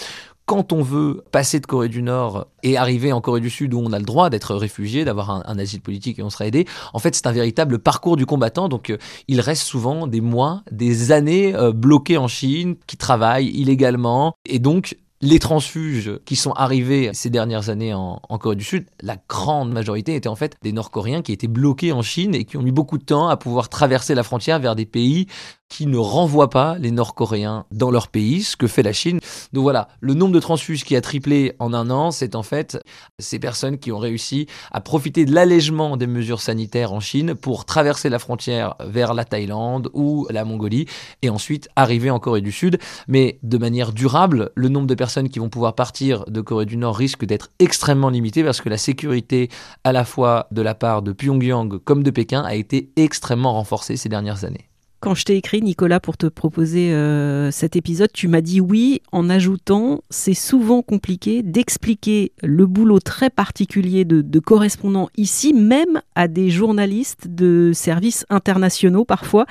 quand 0.46 0.72
on 0.72 0.82
veut 0.82 1.24
passer 1.30 1.60
de 1.60 1.66
Corée 1.66 1.88
du 1.88 2.02
Nord 2.02 2.46
et 2.62 2.76
arriver 2.76 3.12
en 3.12 3.20
Corée 3.20 3.40
du 3.40 3.50
Sud 3.50 3.74
où 3.74 3.78
on 3.78 3.92
a 3.92 3.98
le 3.98 4.04
droit 4.04 4.30
d'être 4.30 4.54
réfugié, 4.54 5.04
d'avoir 5.04 5.30
un, 5.30 5.58
asile 5.58 5.80
politique 5.80 6.18
et 6.18 6.22
on 6.22 6.30
sera 6.30 6.46
aidé, 6.46 6.66
en 6.92 6.98
fait 6.98 7.14
c'est 7.14 7.26
un 7.26 7.32
véritable 7.32 7.78
parcours 7.78 8.16
du 8.16 8.26
combattant. 8.26 8.68
Donc 8.68 8.90
euh, 8.90 8.98
il 9.28 9.40
reste 9.40 9.62
souvent 9.62 10.06
des 10.06 10.20
mois, 10.20 10.62
des 10.70 11.12
années 11.12 11.54
euh, 11.54 11.72
bloqués 11.72 12.18
en 12.18 12.28
Chine, 12.28 12.76
qui 12.86 12.96
travaillent 12.96 13.48
illégalement. 13.48 14.34
Et 14.44 14.58
donc 14.58 14.96
les 15.20 15.38
transfuges 15.38 16.18
qui 16.26 16.36
sont 16.36 16.52
arrivés 16.52 17.10
ces 17.14 17.30
dernières 17.30 17.70
années 17.70 17.94
en, 17.94 18.20
en, 18.28 18.38
Corée 18.38 18.56
du 18.56 18.64
Sud, 18.64 18.84
la 19.00 19.16
grande 19.28 19.72
majorité 19.72 20.14
étaient 20.14 20.28
en 20.28 20.36
fait 20.36 20.56
des 20.62 20.72
Nord-Coréens 20.72 21.22
qui 21.22 21.32
étaient 21.32 21.48
bloqués 21.48 21.92
en 21.92 22.02
Chine 22.02 22.34
et 22.34 22.44
qui 22.44 22.58
ont 22.58 22.62
mis 22.62 22.72
beaucoup 22.72 22.98
de 22.98 23.04
temps 23.04 23.28
à 23.28 23.38
pouvoir 23.38 23.70
traverser 23.70 24.14
la 24.14 24.22
frontière 24.22 24.58
vers 24.58 24.76
des 24.76 24.84
pays 24.84 25.26
qui 25.74 25.86
ne 25.86 25.98
renvoient 25.98 26.50
pas 26.50 26.78
les 26.78 26.92
Nord-Coréens 26.92 27.66
dans 27.72 27.90
leur 27.90 28.06
pays, 28.06 28.44
ce 28.44 28.56
que 28.56 28.68
fait 28.68 28.84
la 28.84 28.92
Chine. 28.92 29.18
Donc 29.52 29.62
voilà, 29.62 29.88
le 30.00 30.14
nombre 30.14 30.32
de 30.32 30.38
transfuges 30.38 30.84
qui 30.84 30.94
a 30.94 31.00
triplé 31.00 31.56
en 31.58 31.74
un 31.74 31.90
an, 31.90 32.12
c'est 32.12 32.36
en 32.36 32.44
fait 32.44 32.78
ces 33.18 33.40
personnes 33.40 33.78
qui 33.78 33.90
ont 33.90 33.98
réussi 33.98 34.46
à 34.70 34.80
profiter 34.80 35.24
de 35.24 35.34
l'allègement 35.34 35.96
des 35.96 36.06
mesures 36.06 36.40
sanitaires 36.40 36.92
en 36.92 37.00
Chine 37.00 37.34
pour 37.34 37.64
traverser 37.64 38.08
la 38.08 38.20
frontière 38.20 38.76
vers 38.84 39.14
la 39.14 39.24
Thaïlande 39.24 39.90
ou 39.94 40.28
la 40.30 40.44
Mongolie 40.44 40.86
et 41.22 41.28
ensuite 41.28 41.68
arriver 41.74 42.10
en 42.10 42.20
Corée 42.20 42.40
du 42.40 42.52
Sud. 42.52 42.78
Mais 43.08 43.40
de 43.42 43.58
manière 43.58 43.92
durable, 43.92 44.52
le 44.54 44.68
nombre 44.68 44.86
de 44.86 44.94
personnes 44.94 45.28
qui 45.28 45.40
vont 45.40 45.48
pouvoir 45.48 45.74
partir 45.74 46.24
de 46.26 46.40
Corée 46.40 46.66
du 46.66 46.76
Nord 46.76 46.96
risque 46.96 47.24
d'être 47.24 47.50
extrêmement 47.58 48.10
limité 48.10 48.44
parce 48.44 48.60
que 48.60 48.68
la 48.68 48.78
sécurité 48.78 49.48
à 49.82 49.90
la 49.90 50.04
fois 50.04 50.46
de 50.52 50.62
la 50.62 50.76
part 50.76 51.02
de 51.02 51.10
Pyongyang 51.10 51.78
comme 51.78 52.04
de 52.04 52.12
Pékin 52.12 52.42
a 52.42 52.54
été 52.54 52.90
extrêmement 52.94 53.54
renforcée 53.54 53.96
ces 53.96 54.08
dernières 54.08 54.44
années. 54.44 54.68
Quand 55.04 55.14
je 55.14 55.26
t'ai 55.26 55.36
écrit, 55.36 55.60
Nicolas, 55.60 56.00
pour 56.00 56.16
te 56.16 56.24
proposer 56.24 56.94
euh, 56.94 57.50
cet 57.50 57.76
épisode, 57.76 58.10
tu 58.10 58.26
m'as 58.26 58.40
dit 58.40 58.62
oui 58.62 59.02
en 59.12 59.28
ajoutant 59.28 60.00
c'est 60.08 60.32
souvent 60.32 60.80
compliqué 60.80 61.42
d'expliquer 61.42 62.32
le 62.42 62.64
boulot 62.64 63.00
très 63.00 63.28
particulier 63.28 64.06
de, 64.06 64.38
correspondants 64.38 65.10
ici, 65.18 65.52
même 65.52 66.00
à 66.14 66.26
des 66.26 66.48
journalistes 66.48 67.28
de 67.28 67.72
services 67.74 68.24
internationaux 68.30 69.04
parfois. 69.04 69.44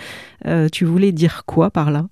Euh, 0.47 0.69
tu 0.71 0.85
voulais 0.85 1.11
dire 1.11 1.43
quoi 1.45 1.69
par 1.69 1.91
là? 1.91 2.07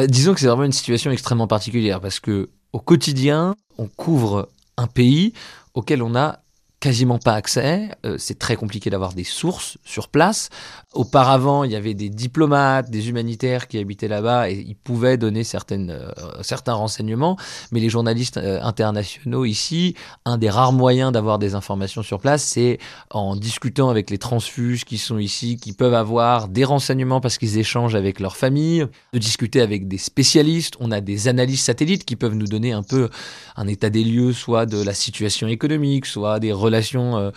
Euh, 0.00 0.08
Disons 0.08 0.34
que 0.34 0.40
c'est 0.40 0.48
vraiment 0.48 0.64
une 0.64 0.72
situation 0.72 1.12
extrêmement 1.12 1.46
particulière 1.46 2.00
parce 2.00 2.18
que 2.18 2.50
au 2.72 2.80
quotidien, 2.80 3.54
on 3.78 3.86
couvre 3.86 4.48
un 4.78 4.88
pays 4.88 5.32
auquel 5.74 6.02
on 6.02 6.16
a 6.16 6.40
quasiment 6.84 7.18
pas 7.18 7.32
accès. 7.32 7.88
Euh, 8.04 8.16
c'est 8.18 8.38
très 8.38 8.56
compliqué 8.56 8.90
d'avoir 8.90 9.14
des 9.14 9.24
sources 9.24 9.78
sur 9.86 10.08
place. 10.08 10.50
Auparavant, 10.92 11.64
il 11.64 11.72
y 11.72 11.76
avait 11.76 11.94
des 11.94 12.10
diplomates, 12.10 12.90
des 12.90 13.08
humanitaires 13.08 13.68
qui 13.68 13.78
habitaient 13.78 14.06
là-bas 14.06 14.50
et 14.50 14.62
ils 14.68 14.76
pouvaient 14.76 15.16
donner 15.16 15.44
euh, 15.70 16.12
certains 16.42 16.74
renseignements. 16.74 17.38
Mais 17.72 17.80
les 17.80 17.88
journalistes 17.88 18.36
euh, 18.36 18.60
internationaux 18.62 19.46
ici, 19.46 19.94
un 20.26 20.36
des 20.36 20.50
rares 20.50 20.74
moyens 20.74 21.10
d'avoir 21.10 21.38
des 21.38 21.54
informations 21.54 22.02
sur 22.02 22.20
place, 22.20 22.42
c'est 22.42 22.78
en 23.10 23.34
discutant 23.34 23.88
avec 23.88 24.10
les 24.10 24.18
transfuges 24.18 24.84
qui 24.84 24.98
sont 24.98 25.16
ici, 25.16 25.56
qui 25.56 25.72
peuvent 25.72 25.94
avoir 25.94 26.48
des 26.48 26.64
renseignements 26.64 27.22
parce 27.22 27.38
qu'ils 27.38 27.56
échangent 27.56 27.94
avec 27.94 28.20
leur 28.20 28.36
famille, 28.36 28.86
de 29.14 29.18
discuter 29.18 29.62
avec 29.62 29.88
des 29.88 29.96
spécialistes. 29.96 30.74
On 30.80 30.90
a 30.90 31.00
des 31.00 31.28
analyses 31.28 31.62
satellites 31.62 32.04
qui 32.04 32.16
peuvent 32.16 32.34
nous 32.34 32.46
donner 32.46 32.72
un 32.72 32.82
peu 32.82 33.08
un 33.56 33.68
état 33.68 33.88
des 33.88 34.04
lieux, 34.04 34.34
soit 34.34 34.66
de 34.66 34.82
la 34.82 34.92
situation 34.92 35.48
économique, 35.48 36.04
soit 36.04 36.40
des 36.40 36.52
relations 36.52 36.73
euh, 37.16 37.30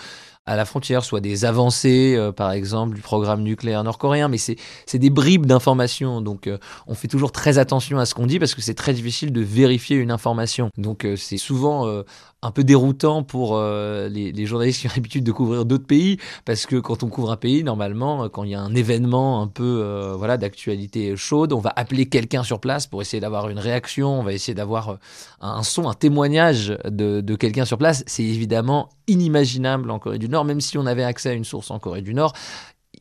à 0.46 0.56
la 0.56 0.65
frontière, 0.65 1.03
soit 1.03 1.20
des 1.20 1.46
avancées, 1.46 2.15
euh, 2.15 2.32
par 2.32 2.51
exemple, 2.51 2.96
du 2.96 3.01
programme 3.01 3.41
nucléaire 3.44 3.84
nord-coréen, 3.84 4.29
mais 4.29 4.38
c'est 4.38 4.58
des 4.98 5.10
bribes 5.10 5.46
d'informations. 5.46 6.22
Donc, 6.22 6.48
euh, 6.48 6.58
on 6.88 6.96
fait 6.96 7.08
toujours 7.08 7.32
très 7.32 7.58
attention 7.58 8.00
à 8.00 8.06
ce 8.06 8.15
qu'on 8.15 8.27
dit 8.27 8.39
parce 8.39 8.56
que 8.56 8.62
c'est 8.62 8.74
très 8.74 8.94
difficile 8.94 9.34
de 9.34 9.41
vérifier 9.41 9.98
une 9.98 10.12
information. 10.12 10.70
Donc, 10.77 11.06
c'est 11.17 11.38
souvent 11.38 12.03
un 12.48 12.51
peu 12.51 12.63
déroutant 12.63 13.24
pour 13.24 13.56
euh, 13.56 14.08
les, 14.10 14.46
journalistes 14.46 14.82
qui 14.82 14.88
ont 14.88 14.92
l'habitude 14.96 15.24
de 15.24 15.32
couvrir 15.32 15.66
d'autres 15.66 15.86
pays, 15.86 16.18
parce 16.46 16.66
que 16.66 16.77
quand 16.77 17.04
on 17.04 17.10
couvre 17.10 17.32
un 17.32 17.38
pays, 17.38 17.63
normalement, 17.63 18.30
quand 18.30 18.44
il 18.44 18.51
y 18.51 18.56
a 18.56 18.62
un 18.62 18.74
événement 18.74 19.42
un 19.42 19.48
peu 19.48 19.82
euh, 19.84 20.16
voilà 20.18 20.38
d'actualité 20.38 21.16
chaude, 21.16 21.54
on 21.54 21.60
va 21.60 21.74
appeler 21.75 22.08
quelqu'un 22.08 22.44
sur 22.44 22.60
place 22.60 22.88
pour 22.88 23.01
essayer 23.01 23.20
d'avoir 23.20 23.50
une 23.50 23.60
réaction, 23.60 24.20
on 24.20 24.24
va 24.24 24.34
essayer 24.34 24.56
d'avoir 24.56 24.89
euh, 24.89 24.96
un 25.42 25.63
son, 25.63 25.89
un 25.89 25.94
témoignage 25.94 26.77
de 26.86 27.36
quelqu'un 27.36 27.66
sur 27.66 27.77
place. 27.77 28.04
C'est 28.08 28.24
évidemment 28.24 28.89
inimaginable 29.08 29.92
en 29.92 30.00
Corée 30.00 30.20
du 30.20 30.30
Nord, 30.30 30.46
même 30.46 30.62
si 30.62 30.77
on 30.77 30.86
avait 30.86 31.04
accès 31.04 31.30
à 31.30 31.34
une 31.34 31.46
source 31.46 31.70
en 31.72 31.80
Corée 31.80 32.01
du 32.01 32.13
Nord 32.13 32.34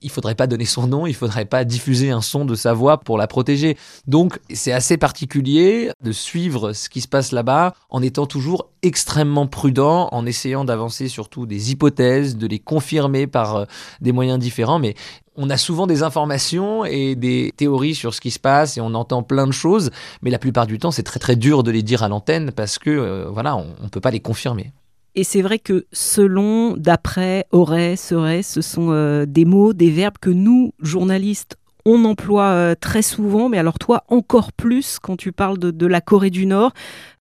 il 0.02 0.10
faudrait 0.10 0.34
pas 0.34 0.46
donner 0.46 0.64
son 0.64 0.86
nom, 0.86 1.06
il 1.06 1.14
faudrait 1.14 1.44
pas 1.44 1.64
diffuser 1.64 2.10
un 2.10 2.20
son 2.20 2.44
de 2.44 2.54
sa 2.54 2.72
voix 2.72 2.98
pour 2.98 3.18
la 3.18 3.26
protéger. 3.26 3.76
Donc 4.06 4.38
c'est 4.52 4.72
assez 4.72 4.96
particulier 4.96 5.90
de 6.02 6.12
suivre 6.12 6.72
ce 6.72 6.88
qui 6.88 7.00
se 7.00 7.08
passe 7.08 7.32
là-bas 7.32 7.74
en 7.90 8.02
étant 8.02 8.26
toujours 8.26 8.70
extrêmement 8.82 9.46
prudent, 9.46 10.08
en 10.12 10.26
essayant 10.26 10.64
d'avancer 10.64 11.08
surtout 11.08 11.46
des 11.46 11.72
hypothèses, 11.72 12.36
de 12.36 12.46
les 12.46 12.58
confirmer 12.58 13.26
par 13.26 13.56
euh, 13.56 13.64
des 14.00 14.12
moyens 14.12 14.38
différents. 14.38 14.78
Mais 14.78 14.94
on 15.36 15.50
a 15.50 15.56
souvent 15.56 15.86
des 15.86 16.02
informations 16.02 16.84
et 16.84 17.14
des 17.14 17.52
théories 17.56 17.94
sur 17.94 18.14
ce 18.14 18.20
qui 18.20 18.30
se 18.30 18.38
passe 18.38 18.76
et 18.76 18.80
on 18.80 18.94
entend 18.94 19.22
plein 19.22 19.46
de 19.46 19.52
choses, 19.52 19.90
mais 20.22 20.30
la 20.30 20.38
plupart 20.38 20.66
du 20.66 20.78
temps 20.78 20.90
c'est 20.90 21.02
très 21.02 21.20
très 21.20 21.36
dur 21.36 21.62
de 21.62 21.70
les 21.70 21.82
dire 21.82 22.02
à 22.02 22.08
l'antenne 22.08 22.52
parce 22.52 22.78
que 22.78 22.90
euh, 22.90 23.26
voilà, 23.30 23.56
on 23.56 23.66
ne 23.82 23.88
peut 23.88 24.00
pas 24.00 24.10
les 24.10 24.20
confirmer. 24.20 24.72
Et 25.16 25.24
c'est 25.24 25.40
vrai 25.40 25.58
que 25.58 25.86
selon, 25.92 26.76
d'après, 26.76 27.46
aurait, 27.50 27.96
serait, 27.96 28.42
ce 28.42 28.60
sont 28.60 28.88
euh, 28.90 29.24
des 29.24 29.46
mots, 29.46 29.72
des 29.72 29.90
verbes 29.90 30.18
que 30.20 30.28
nous, 30.28 30.72
journalistes, 30.80 31.56
on 31.86 32.04
emploie 32.04 32.50
euh, 32.50 32.74
très 32.78 33.00
souvent, 33.00 33.48
mais 33.48 33.56
alors 33.56 33.78
toi 33.78 34.04
encore 34.08 34.52
plus 34.52 34.98
quand 34.98 35.16
tu 35.16 35.32
parles 35.32 35.56
de, 35.58 35.86
la 35.86 36.02
Corée 36.02 36.28
du 36.28 36.44
Nord. 36.44 36.72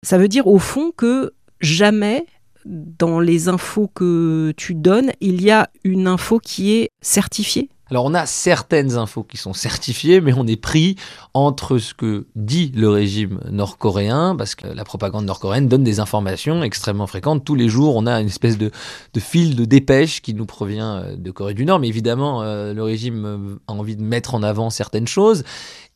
Ça 0.03 0.17
veut 0.17 0.29
dire 0.29 0.47
au 0.47 0.59
fond 0.59 0.91
que 0.97 1.33
jamais 1.61 2.25
dans 2.65 3.21
les 3.21 3.49
infos 3.49 3.91
que 3.93 4.55
tu 4.57 4.75
donnes, 4.75 5.13
il 5.21 5.43
y 5.43 5.51
a 5.51 5.69
une 5.85 6.07
info 6.07 6.39
qui 6.39 6.73
est 6.73 6.89
certifiée 7.03 7.69
alors 7.91 8.07
on 8.07 8.15
a 8.15 8.25
certaines 8.25 8.97
infos 8.97 9.23
qui 9.23 9.37
sont 9.37 9.53
certifiées, 9.53 10.21
mais 10.21 10.33
on 10.35 10.47
est 10.47 10.57
pris 10.57 10.97
entre 11.35 11.79
ce 11.79 11.93
que 11.93 12.27
dit 12.37 12.73
le 12.75 12.89
régime 12.89 13.41
nord-coréen, 13.51 14.35
parce 14.37 14.55
que 14.55 14.67
la 14.67 14.85
propagande 14.85 15.27
nord-coréenne 15.27 15.69
donne 15.69 15.85
des 15.85 16.01
informations 16.01 16.63
extrêmement 16.63 17.07
fréquentes. 17.07 17.45
Tous 17.45 17.55
les 17.55 17.69
jours, 17.69 17.97
on 17.97 18.07
a 18.07 18.21
une 18.21 18.29
espèce 18.29 18.57
de, 18.57 18.71
fil 19.19 19.57
de 19.57 19.65
dépêche 19.65 20.23
qui 20.23 20.33
nous 20.33 20.47
provient 20.47 20.97
euh, 20.97 21.17
de 21.17 21.31
Corée 21.31 21.55
du 21.55 21.67
Nord, 21.67 21.81
mais 21.81 21.89
évidemment, 21.89 22.43
euh, 22.43 22.73
le 22.73 22.83
régime 22.83 23.25
euh, 23.27 23.57
a 23.67 23.73
envie 23.73 23.97
de 23.97 24.03
mettre 24.03 24.35
en 24.35 24.43
avant 24.43 24.71
certaines 24.71 25.09
choses. 25.09 25.45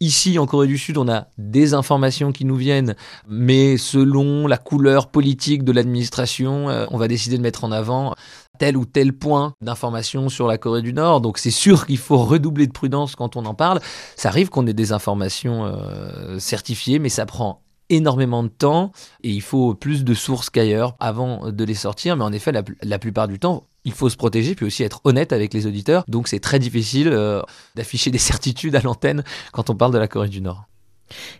Ici, 0.01 0.39
en 0.39 0.45
Corée 0.45 0.67
du 0.67 0.77
Sud, 0.77 0.99
on 0.99 1.09
a 1.09 1.29
des 1.39 1.73
informations 1.73 2.31
qui 2.31 2.45
nous 2.45 2.57
viennent, 2.57 2.95
mais 3.27 3.79
selon 3.79 4.47
la 4.47 4.59
couleur 4.59 5.09
politique 5.09 5.65
de 5.65 5.73
l'administration, 5.73 6.67
on 6.91 6.99
va 6.99 7.09
décider 7.09 7.39
de 7.39 7.43
mettre 7.43 7.65
en 7.65 7.73
avant 7.73 8.15
tel 8.59 8.77
ou 8.77 8.85
tel 8.85 9.13
point 9.13 9.55
d'information 9.61 10.29
sur 10.29 10.47
la 10.47 10.59
Corée 10.59 10.83
du 10.83 10.93
Nord. 10.93 11.21
Donc 11.21 11.39
c'est 11.39 11.51
sûr 11.51 11.87
qu'il 11.87 11.99
faut 11.99 12.19
redoubler 12.19 12.67
de 12.67 12.73
prudence 12.73 13.17
quand 13.17 13.37
on 13.37 13.45
en 13.47 13.55
parle. 13.55 13.81
Ça 14.17 14.29
arrive 14.29 14.49
qu'on 14.49 14.67
ait 14.67 14.75
des 14.75 14.93
informations 14.93 15.65
euh, 15.67 16.39
certifiées, 16.39 16.99
mais 16.99 17.09
ça 17.09 17.27
prend 17.27 17.63
énormément 17.89 18.43
de 18.43 18.49
temps 18.49 18.93
et 19.23 19.31
il 19.31 19.43
faut 19.43 19.75
plus 19.75 20.05
de 20.05 20.15
sources 20.15 20.51
qu'ailleurs 20.51 20.97
avant 20.99 21.51
de 21.51 21.65
les 21.65 21.75
sortir. 21.75 22.17
Mais 22.17 22.25
en 22.25 22.33
effet, 22.33 22.53
la, 22.53 22.99
plupart 22.99 23.29
du 23.29 23.39
temps, 23.39 23.69
il 23.85 23.93
faut 23.93 24.09
se 24.09 24.17
protéger 24.17 24.55
puis 24.55 24.67
aussi 24.67 24.83
être 24.83 25.01
honnête 25.05 25.33
avec 25.33 25.55
les 25.55 25.67
auditeurs. 25.67 26.05
Donc 26.09 26.29
c'est 26.29 26.41
très 26.41 26.59
difficile 26.59 27.09
euh, 27.09 27.43
d'afficher 27.75 28.11
des 28.11 28.19
certitudes 28.33 28.75
à 28.75 28.81
l'antenne 28.81 29.25
quand 29.53 29.71
on 29.71 29.75
parle 29.75 29.93
de 29.93 29.99
la 29.99 30.09
Corée 30.09 30.29
du 30.29 30.41
Nord. 30.41 30.67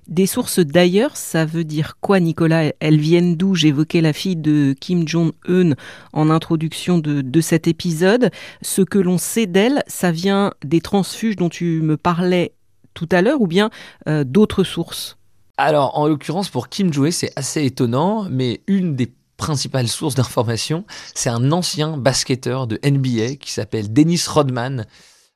Des 0.09 0.27
sources 0.27 0.61
d'ailleurs, 0.61 1.17
ça 1.17 1.45
veut 1.45 1.65
dire 1.65 1.99
quoi, 2.01 2.21
Nicolas? 2.21 2.73
Elles 2.81 3.01
viennent 3.01 3.37
d'où? 3.37 3.55
J'évoquais 3.55 4.01
la 4.01 4.13
fille 4.13 4.37
de 4.37 4.75
Kim 4.79 5.07
Jong-un 5.07 5.73
en 6.13 6.31
introduction 6.31 6.99
de, 6.99 7.41
cet 7.41 7.69
épisode. 7.69 8.31
Ce 8.63 8.83
que 8.83 8.99
l'on 8.99 9.19
sait 9.19 9.47
d'elle, 9.47 9.83
ça 9.87 10.11
vient 10.11 10.53
des 10.65 10.81
transfuges 10.81 11.37
dont 11.37 11.49
tu 11.49 11.83
me 11.83 11.97
parlais 11.97 12.53
tout 12.95 13.09
à 13.13 13.23
l'heure 13.23 13.41
ou 13.41 13.47
bien 13.47 13.71
euh, 14.09 14.25
d'autres 14.25 14.65
sources? 14.65 15.17
Alors, 15.59 15.99
en 15.99 16.07
l'occurrence, 16.07 16.49
pour 16.49 16.69
Kim 16.69 16.93
Jong-un, 16.93 17.11
c'est 17.11 17.33
assez 17.37 17.65
étonnant, 17.65 18.27
mais 18.31 18.63
une 18.67 18.97
des 18.97 19.13
principales 19.37 19.89
sources 19.89 20.15
d'information, 20.15 20.85
c'est 21.15 21.29
un 21.31 21.53
ancien 21.53 21.97
basketteur 21.97 22.67
de 22.67 22.79
NBA 22.85 23.37
qui 23.37 23.53
s'appelle 23.53 23.93
Dennis 23.93 24.25
Rodman, 24.29 24.87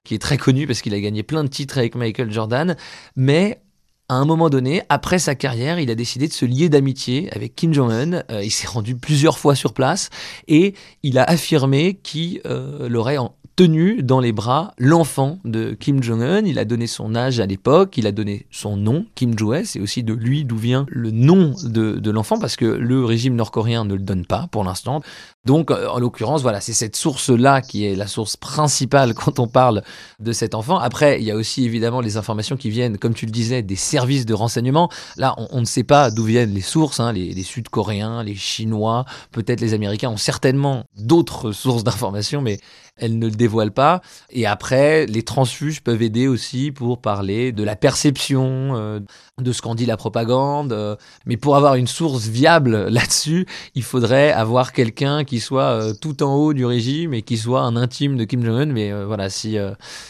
qui 0.05 0.15
est 0.15 0.19
très 0.19 0.39
connu 0.39 0.67
parce 0.67 0.83
qu'il 0.83 0.95
a 0.95 1.01
gagné 1.01 1.23
plein 1.23 1.45
de 1.45 1.49
titres 1.49 1.79
avec 1.79 1.95
Michael 1.95 2.33
Jordan, 2.33 2.77
mais 3.17 3.63
à 4.11 4.15
un 4.15 4.25
moment 4.25 4.51
donné, 4.51 4.83
après 4.89 5.21
sa 5.21 5.37
carrière, 5.37 5.79
il 5.79 5.89
a 5.89 5.95
décidé 5.95 6.27
de 6.27 6.33
se 6.33 6.45
lier 6.45 6.69
d'amitié 6.69 7.33
avec 7.33 7.55
Kim 7.55 7.73
Jong-un. 7.73 8.25
Euh, 8.33 8.43
il 8.43 8.51
s'est 8.51 8.67
rendu 8.67 8.97
plusieurs 8.97 9.39
fois 9.39 9.55
sur 9.55 9.73
place 9.73 10.11
et 10.49 10.75
il 11.05 11.17
a 11.17 11.23
affirmé 11.23 11.95
qu'il 12.03 12.41
euh, 12.45 12.89
l'aurait 12.89 13.19
en 13.19 13.37
tenu 13.55 14.03
dans 14.03 14.19
les 14.19 14.33
bras 14.33 14.75
l'enfant 14.79 15.39
de 15.45 15.77
Kim 15.79 16.03
Jong-un. 16.03 16.45
Il 16.45 16.59
a 16.59 16.65
donné 16.65 16.89
son 16.89 17.15
âge 17.15 17.39
à 17.39 17.47
l'époque, 17.47 17.97
il 17.99 18.09
a 18.09 18.13
donné 18.13 18.47
son 18.51 18.77
nom, 18.77 19.07
Kim 19.15 19.39
Jo-ae. 19.39 19.65
C'est 19.65 19.79
aussi 19.79 20.03
de 20.03 20.13
lui 20.13 20.45
d'où 20.45 20.57
vient 20.57 20.87
le 20.89 21.13
nom 21.13 21.55
de 21.63 22.11
l'enfant 22.11 22.41
parce 22.41 22.57
que 22.57 22.65
le 22.65 23.05
régime 23.05 23.37
nord-coréen 23.37 23.85
ne 23.85 23.95
le 23.95 24.01
donne 24.01 24.27
pas 24.27 24.49
pour 24.51 24.65
l'instant. 24.65 25.03
Donc, 25.47 25.71
euh, 25.71 25.89
en 25.89 25.99
l'occurrence, 25.99 26.43
voilà, 26.43 26.61
c'est 26.61 26.75
cette 26.75 26.97
source-là 26.97 27.63
qui 27.63 27.87
est 27.87 27.95
la 27.95 28.07
source 28.07 28.37
principale 28.37 29.15
quand 29.21 29.39
on 29.39 29.49
parle 29.49 29.83
de 30.19 30.33
cet 30.33 30.55
enfant. 30.55 30.79
Après, 30.79 31.19
il 31.21 31.25
y 31.25 31.31
a 31.31 31.37
aussi 31.37 31.65
évidemment 31.65 32.03
les 32.03 32.19
informations 32.19 32.57
qui 32.57 32.69
viennent, 32.69 32.99
comme 32.99 33.15
tu 33.15 33.25
le 33.25 33.33
disais, 33.33 33.63
des 33.63 33.77
services 33.77 34.27
de 34.27 34.35
renseignement. 34.35 34.91
Là, 35.17 35.35
on, 35.51 35.61
ne 35.61 35.65
sait 35.65 35.85
pas 35.85 36.11
d'où 36.11 36.25
viennent 36.25 36.53
les 36.53 36.61
sources. 36.61 37.01
Hein, 37.01 37.13
les, 37.13 37.43
Sud-Coréens, 37.43 38.23
les 38.23 38.35
Chinois, 38.35 39.07
peut-être 39.33 39.63
les 39.63 39.73
Américains 39.73 40.11
ont 40.11 40.19
certainement 40.19 40.85
d'autres 40.99 41.53
sources 41.61 41.85
d'informations, 41.85 42.43
mais 42.43 42.59
elle 43.01 43.19
ne 43.19 43.27
le 43.27 43.33
dévoile 43.33 43.73
pas. 43.73 44.03
Et 44.29 44.47
après, 44.47 45.07
les 45.07 45.23
transfuges 45.23 45.83
peuvent 45.83 46.03
aider 46.03 46.29
aussi 46.29 46.71
pour 46.71 47.01
parler 47.01 47.51
de 47.51 47.65
la 47.65 47.77
perception, 47.77 48.77
euh, 48.77 49.01
de 49.41 49.53
ce 49.53 49.63
qu'en 49.63 49.75
dit 49.75 49.87
la 49.87 49.97
propagande. 49.97 50.73
Euh, 50.73 50.97
mais 51.25 51.39
pour 51.39 51.57
avoir 51.57 51.77
une 51.77 51.87
source 51.87 52.27
viable 52.27 52.89
là-dessus, 52.89 53.47
il 53.75 53.83
faudrait 53.83 54.33
avoir 54.33 54.73
quelqu'un 54.73 55.25
qui 55.31 55.39
soit 55.39 55.71
euh, 55.71 55.95
tout 55.95 56.25
en 56.25 56.35
haut 56.35 56.53
du 56.53 56.67
régime 56.67 57.15
et 57.15 57.23
qui 57.23 57.39
soit 57.39 57.63
un 57.63 57.77
intime 57.77 58.17
de 58.17 58.25
Kim 58.25 58.45
Jong-un. 58.45 58.67
Mais 58.67 58.93
voilà, 59.05 59.31
si, 59.31 59.57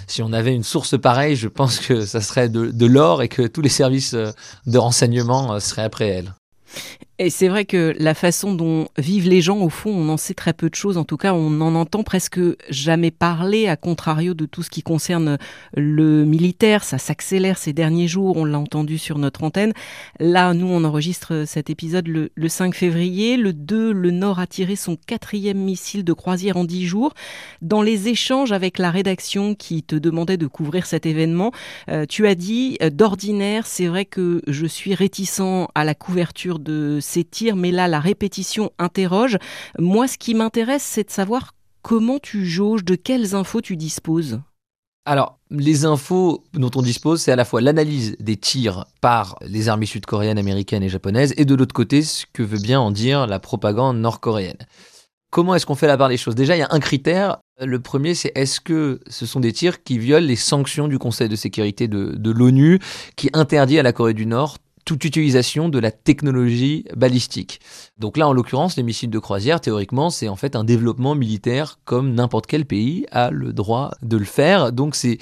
si 0.07 0.23
on 0.23 0.33
avait 0.33 0.55
une 0.55 0.65
source 0.65 0.99
pareille, 0.99 1.37
je 1.37 1.49
pense 1.49 1.79
que 1.79 2.07
ça 2.07 2.23
serait 2.23 2.49
de, 2.49 2.71
de 2.71 2.87
l'or 2.87 3.23
et 3.23 3.29
que 3.29 3.47
tous 3.47 3.61
les 3.61 3.69
services 3.69 4.15
de 4.15 4.79
renseignement 4.79 5.61
seraient 5.61 5.83
après 5.83 6.09
elle. 6.09 6.33
Et 7.23 7.29
c'est 7.29 7.49
vrai 7.49 7.67
que 7.67 7.95
la 7.99 8.15
façon 8.15 8.55
dont 8.55 8.89
vivent 8.97 9.29
les 9.29 9.43
gens, 9.43 9.59
au 9.59 9.69
fond, 9.69 9.91
on 9.91 10.09
en 10.09 10.17
sait 10.17 10.33
très 10.33 10.55
peu 10.55 10.71
de 10.71 10.75
choses. 10.75 10.97
En 10.97 11.05
tout 11.05 11.19
cas, 11.19 11.35
on 11.35 11.61
en 11.61 11.75
entend 11.75 12.03
presque 12.03 12.41
jamais 12.71 13.11
parler, 13.11 13.69
à 13.69 13.77
contrario 13.77 14.33
de 14.33 14.47
tout 14.47 14.63
ce 14.63 14.71
qui 14.71 14.83
concerne 14.83 15.37
le 15.77 16.25
militaire. 16.25 16.83
Ça 16.83 16.97
s'accélère 16.97 17.59
ces 17.59 17.75
derniers 17.75 18.09
jours, 18.09 18.39
on 18.39 18.47
l'a 18.47 18.59
entendu 18.59 18.97
sur 18.97 19.19
notre 19.19 19.45
antenne. 19.45 19.75
Là, 20.19 20.55
nous, 20.55 20.67
on 20.67 20.83
enregistre 20.83 21.45
cet 21.47 21.69
épisode 21.69 22.09
le, 22.09 22.31
5 22.49 22.75
février. 22.75 23.37
Le 23.37 23.53
2, 23.53 23.93
le 23.93 24.11
Nord 24.13 24.39
a 24.39 24.47
tiré 24.47 24.75
son 24.75 24.97
quatrième 24.97 25.59
missile 25.59 26.05
de 26.05 26.15
croisière 26.15 26.57
en 26.57 26.65
10 26.65 26.87
jours. 26.87 27.13
Dans 27.61 27.83
les 27.83 28.09
échanges 28.09 28.53
avec 28.53 28.79
la 28.79 28.91
rédaction 28.91 29.55
qui 29.55 29.83
te 29.83 29.95
demandait 29.95 30.39
de 30.39 30.47
couvrir 30.47 30.87
cet 30.87 31.05
événement, 31.05 31.53
euh, 31.91 32.07
tu 32.09 32.27
as 32.27 32.35
dit, 32.35 32.79
euh, 32.83 32.89
d'ordinaire, 32.89 33.67
c'est 33.67 33.89
vrai 33.89 34.07
que 34.07 34.41
je 34.47 34.65
suis 34.65 34.95
réticent 34.95 35.67
à 35.75 35.85
la 35.85 35.95
couverture 35.95 36.60
de 36.61 36.99
ces 37.01 37.25
tirs, 37.25 37.57
mais 37.57 37.71
là, 37.71 37.89
la 37.89 38.01
répétition 38.01 38.71
interroge. 38.79 39.39
Moi, 39.79 40.07
ce 40.09 40.19
qui 40.19 40.35
m'intéresse, 40.35 40.83
c'est 40.83 41.05
de 41.05 41.11
savoir 41.11 41.55
comment 41.83 42.19
tu 42.19 42.47
jauges, 42.47 42.85
de 42.85 42.95
quelles 42.95 43.35
infos 43.35 43.61
tu 43.61 43.77
disposes. 43.77 44.41
Alors, 45.07 45.39
les 45.51 45.87
infos 45.87 46.45
dont 46.53 46.71
on 46.75 46.83
dispose, 46.83 47.23
c'est 47.23 47.33
à 47.33 47.37
la 47.37 47.47
fois 47.47 47.61
l'analyse 47.61 48.17
des 48.21 48.37
tirs 48.37 48.85
par 49.01 49.37
les 49.41 49.69
armées 49.69 49.87
sud-coréennes, 49.87 50.39
américaines 50.39 50.83
et 50.83 50.89
japonaises, 50.91 51.33
et 51.37 51.45
de 51.45 51.55
l'autre 51.55 51.75
côté, 51.75 52.03
ce 52.03 52.27
que 52.33 52.43
veut 52.43 52.61
bien 52.61 52.79
en 52.79 52.91
dire 52.91 53.27
la 53.27 53.41
propagande 53.41 53.99
nord-coréenne. 53.99 54.59
Comment 55.31 55.55
est-ce 55.55 55.65
qu'on 55.65 55.75
fait 55.75 55.87
la 55.87 55.97
part 55.97 56.09
des 56.09 56.17
choses? 56.17 56.35
Déjà, 56.35 56.57
il 56.57 56.59
y 56.59 56.63
a 56.63 56.69
un 56.71 56.81
critère. 56.81 57.39
Le 57.61 57.81
premier, 57.81 58.15
c'est 58.15 58.33
est-ce 58.35 58.61
que 58.61 59.01
ce 59.07 59.27
sont 59.27 59.41
des 59.41 59.53
tirs 59.53 59.83
qui 59.83 59.99
violent 59.99 60.27
les 60.27 60.37
sanctions 60.37 60.89
du 60.89 60.99
Conseil 60.99 61.29
de 61.29 61.37
sécurité 61.37 61.89
de, 61.89 62.15
de 62.17 62.31
l'ONU, 62.31 62.79
qui 63.17 63.31
interdit 63.33 63.79
à 63.79 63.83
la 63.83 63.93
Corée 63.93 64.15
du 64.15 64.27
Nord 64.27 64.59
toute 64.85 65.05
utilisation 65.05 65.69
de 65.69 65.79
la 65.79 65.91
technologie 65.91 66.85
balistique. 66.97 67.61
Donc 67.99 68.17
là, 68.17 68.29
en 68.29 68.33
l'occurrence, 68.33 68.77
les 68.77 68.83
missiles 68.83 69.11
de 69.11 69.19
croisière, 69.19 69.61
théoriquement, 69.61 70.11
c'est 70.11 70.29
en 70.29 70.37
fait 70.37 70.57
un 70.57 70.65
développement 70.65 71.15
militaire 71.15 71.79
comme 71.85 72.15
n'importe 72.15 72.47
quel 72.47 72.65
pays 72.65 73.07
a 73.11 73.31
le 73.31 73.53
droit 73.53 73.93
de 74.03 74.17
le 74.17 74.25
faire. 74.25 74.73
Donc 74.73 74.95
c'est 74.95 75.19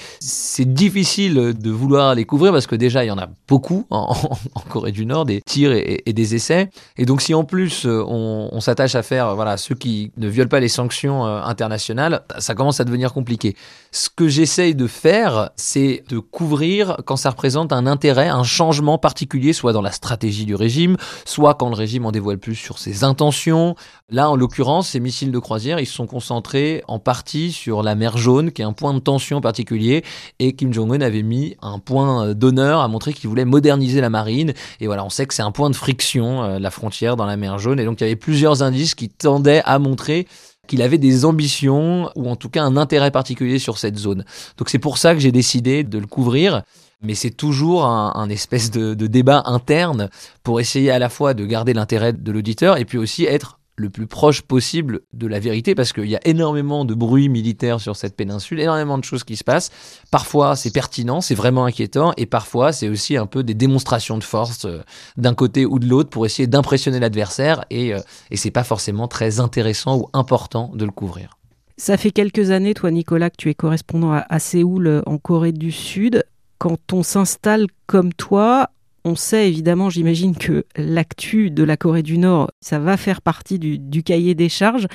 difficile 0.65 1.55
de 1.59 1.71
vouloir 1.71 2.15
les 2.15 2.25
couvrir 2.25 2.53
parce 2.53 2.67
que 2.67 2.77
déjà, 2.77 3.05
il 3.05 3.09
y 3.09 3.11
en 3.11 3.19
a 3.19 3.29
beaucoup 3.47 3.87
en, 3.91 4.15
Corée 4.69 4.93
du 4.93 5.07
Nord, 5.07 5.25
des 5.25 5.41
tirs 5.41 5.73
et, 5.73 6.03
des 6.07 6.35
essais. 6.35 6.71
Et 6.97 7.07
donc 7.07 7.23
si 7.23 7.35
en 7.35 7.45
plus 7.45 7.87
on, 7.87 8.49
on 8.51 8.61
s'attache 8.61 8.95
à 8.95 9.03
faire 9.03 9.35
voilà 9.35 9.57
ceux 9.57 9.75
qui 9.75 10.13
ne 10.17 10.29
violent 10.29 10.49
pas 10.49 10.61
les 10.61 10.69
sanctions 10.69 11.27
euh, 11.27 11.41
internationales, 11.43 12.23
ça 12.39 12.55
commence 12.55 12.81
à 12.81 12.85
devenir 12.85 13.13
compliqué. 13.13 13.57
Ce 13.91 14.09
que 14.15 14.29
j'essaye 14.29 14.75
de 14.75 14.87
faire, 14.87 15.51
c'est 15.57 16.05
de 16.09 16.19
couvrir 16.19 16.99
quand 17.05 17.17
ça 17.17 17.31
représente 17.31 17.73
un 17.73 17.87
intérêt, 17.87 18.29
un 18.29 18.45
changement 18.45 18.99
particulier, 18.99 19.48
soit 19.53 19.73
dans 19.73 19.83
la 19.83 19.93
stratégie 19.93 20.45
du 20.45 20.55
régime, 20.55 20.97
soit 21.25 21.55
quand 21.55 21.69
le 21.69 21.75
régime 21.75 22.07
en 22.07 22.13
dévoile 22.13 22.39
plus 22.39 22.55
sur 22.55 22.79
ses 22.79 23.05
intentions. 23.05 23.75
Là, 24.11 24.31
en 24.31 24.37
l'occurrence, 24.37 24.91
ces 24.91 25.01
missiles 25.01 25.33
de 25.33 25.39
croisière, 25.39 25.81
ils 25.81 25.87
se 25.87 25.95
sont 25.95 26.07
concentrés 26.07 26.83
en 26.89 26.99
partie 26.99 27.53
sur 27.53 27.83
la 27.83 27.95
mer 27.95 28.17
Jaune, 28.17 28.53
qui 28.53 28.63
est 28.63 28.65
un 28.65 28.73
point 28.73 28.95
de 28.95 29.01
tension 29.01 29.41
particulier, 29.41 30.05
et 30.39 30.55
Kim 30.55 30.73
Jong-un 30.73 31.01
avait 31.01 31.23
mis 31.23 31.57
un 31.63 31.79
point 31.79 32.35
d'honneur 32.35 32.81
à 32.81 32.89
montrer 32.89 33.13
qu'il 33.13 33.29
voulait 33.29 33.45
moderniser 33.45 34.01
la 34.01 34.11
marine. 34.11 34.53
Et 34.81 34.87
voilà, 34.87 35.05
on 35.05 35.11
sait 35.11 35.27
que 35.27 35.35
c'est 35.35 35.43
un 35.43 35.53
point 35.53 35.71
de 35.71 35.77
friction, 35.77 36.43
euh, 36.43 36.59
la 36.59 36.71
frontière 36.71 37.17
dans 37.17 37.27
la 37.27 37.37
mer 37.37 37.59
Jaune, 37.59 37.81
et 37.81 37.85
donc 37.85 38.01
il 38.01 38.05
y 38.05 38.07
avait 38.07 38.17
plusieurs 38.17 38.63
indices 38.63 38.95
qui 38.95 39.09
tendaient 39.09 39.63
à 39.65 39.79
montrer 39.79 40.27
qu'il 40.69 40.83
avait 40.83 40.99
des 40.99 41.25
ambitions 41.25 42.11
ou 42.15 42.29
en 42.29 42.37
tout 42.37 42.49
cas 42.49 42.63
un 42.63 42.77
intérêt 42.77 43.11
particulier 43.11 43.59
sur 43.59 43.79
cette 43.79 43.99
zone. 43.99 44.25
Donc 44.59 44.69
c'est 44.69 44.79
pour 44.79 44.99
ça 44.99 45.15
que 45.15 45.21
j'ai 45.21 45.33
décidé 45.33 45.83
de 45.83 45.99
le 45.99 46.07
couvrir. 46.07 46.63
Mais 47.01 47.15
c'est 47.15 47.31
toujours 47.31 47.85
un, 47.85 48.29
espèce 48.29 48.71
de, 48.71 48.95
débat 48.95 49.43
interne 49.47 50.11
pour 50.43 50.61
essayer 50.61 50.91
à 50.91 50.99
la 50.99 51.09
fois 51.09 51.33
de 51.33 51.47
garder 51.47 51.73
l'intérêt 51.73 52.13
de 52.13 52.33
l'auditeur 52.33 52.77
et 52.77 52.85
puis 52.85 52.99
aussi 52.99 53.25
être 53.25 53.59
le 53.77 53.91
plus 53.91 54.07
proche 54.07 54.43
possible 54.43 55.01
de 55.13 55.27
la 55.27 55.39
vérité 55.39 55.75
parce 55.75 55.93
qu'il 55.93 56.07
y 56.07 56.17
a 56.17 56.21
énormément 56.27 56.85
de 56.85 56.95
bruit 56.95 57.29
militaire 57.29 57.81
sur 57.81 57.97
cette 57.97 58.17
péninsule, 58.17 58.61
énormément 58.61 58.99
de 58.99 59.05
choses 59.05 59.25
qui 59.25 59.37
se 59.37 59.45
passent. 59.45 59.71
Parfois 60.11 60.57
c'est 60.57 60.73
pertinent, 60.73 61.21
c'est 61.21 61.35
vraiment 61.35 61.65
inquiétant 61.65 62.13
et 62.17 62.27
parfois 62.27 62.73
c'est 62.73 62.89
aussi 62.89 63.17
un 63.17 63.27
peu 63.27 63.43
des 63.43 63.55
démonstrations 63.55 64.19
de 64.19 64.25
force 64.25 64.65
euh, 64.65 64.83
d'un 65.17 65.35
côté 65.35 65.65
ou 65.65 65.79
de 65.79 65.87
l'autre 65.87 66.11
pour 66.11 66.27
essayer 66.27 66.47
d'impressionner 66.47 66.99
l'adversaire 66.99 67.65
et, 67.71 67.95
euh, 67.95 68.01
et 68.31 68.37
c'est 68.37 68.51
pas 68.51 68.65
forcément 68.65 69.09
très 69.09 69.41
intéressant 69.41 69.99
ou 69.99 70.09
important 70.13 70.73
de 70.75 70.85
le 70.85 70.91
couvrir. 70.91 71.39
Ça 71.77 71.97
fait 71.97 72.11
quelques 72.11 72.51
années, 72.51 72.75
toi 72.75 72.91
Nicolas, 72.91 73.31
que 73.31 73.37
tu 73.37 73.51
es 73.51 73.55
correspondant 73.55 74.11
à 74.29 74.39
Séoul 74.41 75.03
en 75.07 75.19
Corée 75.19 75.53
du 75.53 75.71
Sud. 75.71 76.25
Quand 76.59 76.93
on 76.93 77.03
s'installe 77.03 77.67
comme 77.87 78.13
toi, 78.13 78.71
on 79.05 79.15
sait 79.15 79.49
évidemment, 79.49 79.91
j'imagine 79.91 80.37
que 80.37 80.65
l'actu 80.77 81.51
de 81.51 81.63
la 81.63 81.77
Corée 81.77 82.03
du 82.03 82.19
Nord, 82.19 82.51
ça 82.61 82.79
va 82.79 82.97
faire 82.97 83.23
partie 83.23 83.59
du, 83.59 84.03
cahier 84.03 84.35
des 84.35 84.49
charges. 84.49 84.87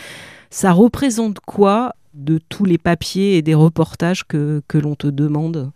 Ça 0.50 0.72
représente 0.72 1.40
quoi 1.40 1.96
de 2.14 2.40
tous 2.50 2.66
les 2.66 2.78
papiers 2.78 3.38
et 3.38 3.42
des 3.42 3.56
reportages 3.56 4.26
que 4.26 4.62
l'on 4.74 4.96
te 4.96 5.08
demande? 5.08 5.72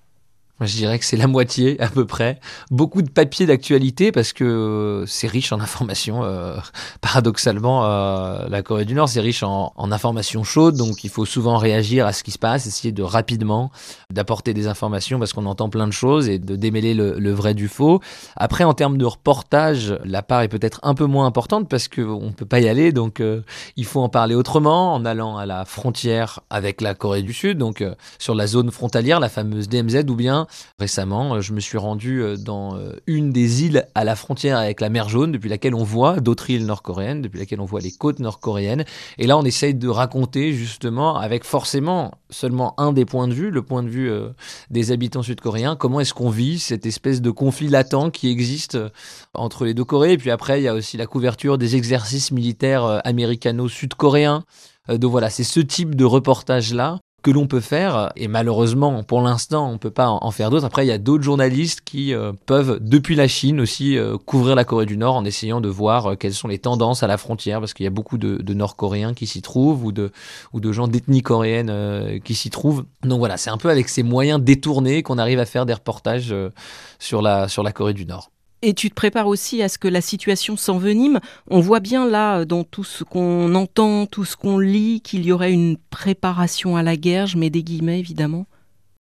Je 0.65 0.75
dirais 0.75 0.97
que 0.97 1.05
c'est 1.05 1.17
la 1.17 1.27
moitié 1.37 1.79
à 1.81 1.87
peu 1.87 2.05
près. 2.05 2.39
Beaucoup 2.71 3.01
de 3.01 3.09
papiers 3.09 3.45
d'actualité 3.45 4.11
parce 4.11 4.33
que 4.33 4.43
euh, 4.43 5.05
c'est 5.05 5.27
riche 5.27 5.51
en 5.51 5.59
informations. 5.59 6.23
Euh, 6.23 6.57
paradoxalement, 7.01 7.85
euh, 7.85 8.47
la 8.49 8.61
Corée 8.63 8.85
du 8.85 8.93
Nord, 8.93 9.09
c'est 9.09 9.21
riche 9.21 9.43
en, 9.43 9.73
informations 9.89 10.43
chaudes, 10.43 10.75
donc 10.75 11.05
il 11.05 11.09
faut 11.09 11.25
souvent 11.25 11.55
réagir 11.57 12.05
à 12.05 12.11
ce 12.11 12.21
qui 12.21 12.31
se 12.31 12.37
passe, 12.37 12.67
essayer 12.67 12.91
de 12.91 13.03
rapidement 13.03 13.71
d'apporter 14.11 14.53
des 14.53 14.67
informations 14.67 15.17
parce 15.17 15.31
qu'on 15.31 15.45
entend 15.45 15.69
plein 15.69 15.87
de 15.87 15.93
choses 15.93 16.27
et 16.27 16.39
de 16.39 16.57
démêler 16.57 16.93
le, 16.93 17.31
vrai 17.31 17.53
du 17.53 17.69
faux. 17.69 18.01
Après, 18.35 18.65
en 18.65 18.73
termes 18.73 18.97
de 18.97 19.05
reportage, 19.05 19.97
la 20.03 20.21
part 20.23 20.41
est 20.41 20.49
peut-être 20.49 20.81
un 20.83 20.93
peu 20.93 21.05
moins 21.05 21.25
importante 21.25 21.69
parce 21.69 21.87
qu'on 21.87 22.25
ne 22.25 22.31
peut 22.31 22.45
pas 22.45 22.59
y 22.59 22.67
aller, 22.67 22.91
donc 22.91 23.23
il 23.77 23.85
faut 23.85 24.01
en 24.01 24.09
parler 24.09 24.35
autrement 24.35 24.93
en 24.93 25.05
allant 25.05 25.37
à 25.37 25.45
la 25.45 25.63
frontière 25.63 26.41
avec 26.49 26.81
la 26.81 26.93
Corée 26.93 27.21
du 27.21 27.31
Sud, 27.31 27.57
donc 27.57 27.81
sur 28.19 28.35
la 28.35 28.45
zone 28.45 28.69
frontalière, 28.71 29.21
la 29.21 29.29
fameuse 29.29 29.69
DMZ, 29.69 30.03
ou 30.09 30.15
bien 30.15 30.46
récemment, 30.79 31.35
euh, 31.35 31.41
je 31.41 31.53
me 31.53 31.59
suis 31.59 31.77
rendu 31.77 32.21
euh, 32.21 32.37
dans 32.37 32.75
euh, 32.75 32.93
une 33.07 33.31
des 33.31 33.63
îles 33.63 33.87
à 33.95 34.03
la 34.03 34.15
frontière 34.15 34.57
avec 34.57 34.81
la 34.81 34.89
mer 34.89 35.09
Jaune, 35.09 35.31
depuis 35.31 35.49
laquelle 35.49 35.75
on 35.75 35.83
voit 35.83 36.19
d'autres 36.19 36.49
îles 36.49 36.65
nord-coréennes, 36.65 37.21
depuis 37.21 37.39
laquelle 37.39 37.59
on 37.61 37.65
voit 37.65 37.81
les 37.81 37.91
côtes 37.91 38.19
nord-coréennes. 38.19 38.85
Et 39.17 39.27
là, 39.27 39.37
on 39.37 39.43
essaye 39.43 39.73
de 39.73 39.87
raconter 39.87 40.53
justement, 40.53 41.17
avec 41.17 41.43
forcément 41.43 42.11
seulement 42.29 42.79
un 42.79 42.93
des 42.93 43.05
points 43.05 43.27
de 43.27 43.33
vue, 43.33 43.51
le 43.51 43.61
point 43.61 43.83
de 43.83 43.89
vue 43.89 44.11
des 44.69 44.91
habitants 44.91 45.23
sud-coréens, 45.23 45.75
comment 45.75 45.99
est-ce 45.99 46.13
qu'on 46.13 46.29
vit 46.29 46.59
cette 46.59 46.85
espèce 46.85 47.21
de 47.21 47.31
conflit 47.31 47.67
latent 47.67 48.11
qui 48.11 48.29
existe 48.29 48.77
entre 49.33 49.65
les 49.65 49.73
deux 49.73 49.85
Corées. 49.85 50.13
Et 50.13 50.17
puis 50.17 50.31
après, 50.31 50.59
il 50.59 50.63
y 50.63 50.67
a 50.67 50.73
aussi 50.73 50.97
la 50.97 51.05
couverture 51.05 51.57
des 51.57 51.75
exercices 51.75 52.31
militaires 52.31 53.01
américano-sud-coréens. 53.05 54.43
Donc 54.89 55.11
voilà, 55.11 55.29
c'est 55.29 55.43
ce 55.43 55.59
type 55.59 55.95
de 55.95 56.05
reportage-là 56.05 56.99
que 57.27 57.31
l'on 57.33 57.45
peut 57.45 57.59
faire. 57.59 58.13
Et 58.15 58.29
malheureusement, 58.29 59.03
pour 59.03 59.19
l'instant, 59.19 59.67
on 59.67 59.73
ne 59.73 59.77
peut 59.77 59.91
pas 59.91 60.07
en 60.07 60.31
faire 60.31 60.49
d'autres. 60.49 60.63
Après, 60.63 60.85
il 60.85 60.87
y 60.87 60.93
a 60.93 60.97
d'autres 60.97 61.25
journalistes 61.25 61.81
qui 61.81 62.13
euh, 62.13 62.31
peuvent, 62.45 62.79
depuis 62.79 63.15
la 63.15 63.27
Chine 63.27 63.59
aussi, 63.59 63.97
euh, 63.97 64.17
couvrir 64.17 64.55
la 64.55 64.63
Corée 64.63 64.85
du 64.85 64.95
Nord 64.95 65.17
en 65.17 65.25
essayant 65.25 65.59
de 65.59 65.67
voir 65.67 66.13
euh, 66.13 66.15
quelles 66.15 66.33
sont 66.33 66.47
les 66.47 66.57
tendances 66.57 67.03
à 67.03 67.07
la 67.07 67.17
frontière, 67.17 67.59
parce 67.59 67.73
qu'il 67.73 67.83
y 67.83 67.87
a 67.87 67.89
beaucoup 67.89 68.17
de, 68.17 68.53
Nord-Coréens 68.53 69.13
qui 69.13 69.27
s'y 69.27 69.41
trouvent 69.41 69.83
ou 69.83 69.91
de, 69.91 70.13
ou 70.53 70.61
de 70.61 70.71
gens 70.71 70.87
d'ethnie 70.87 71.21
coréenne 71.21 72.21
qui 72.23 72.33
s'y 72.33 72.49
trouvent. 72.49 72.85
Donc 73.03 73.19
voilà, 73.19 73.35
c'est 73.35 73.49
un 73.49 73.57
peu 73.57 73.69
avec 73.69 73.89
ces 73.89 74.03
moyens 74.03 74.41
détournés 74.41 75.03
qu'on 75.03 75.17
arrive 75.17 75.39
à 75.39 75.45
faire 75.45 75.65
des 75.65 75.73
reportages 75.73 76.33
sur, 76.97 77.21
la, 77.21 77.49
sur 77.49 77.61
la 77.61 77.73
Corée 77.73 77.93
du 77.93 78.05
Nord. 78.05 78.31
Et 78.61 78.73
tu 78.73 78.89
te 78.89 78.95
prépares 78.95 79.27
aussi 79.27 79.61
à 79.61 79.69
ce 79.69 79.77
que 79.77 79.87
la 79.87 80.01
situation 80.01 80.57
s'envenime. 80.57 81.19
On 81.49 81.59
voit 81.59 81.79
bien 81.79 82.07
là, 82.07 82.43
dans 82.45 82.63
tout 82.63 82.83
ce 82.83 83.03
qu'on 83.03 83.53
entend, 83.53 84.07
tout 84.07 84.25
ce 84.25 84.35
qu'on 84.35 84.57
lit, 84.57 85.01
qu'il 85.01 85.25
y 85.25 85.31
aurait 85.31 85.53
une 85.53 85.77
préparation 85.77 86.75
à 86.75 86.83
la 86.83 86.97
guerre, 86.97 87.27
je 87.27 87.37
mets 87.37 87.51
des 87.51 87.63
guillemets 87.63 87.99
évidemment. 87.99 88.47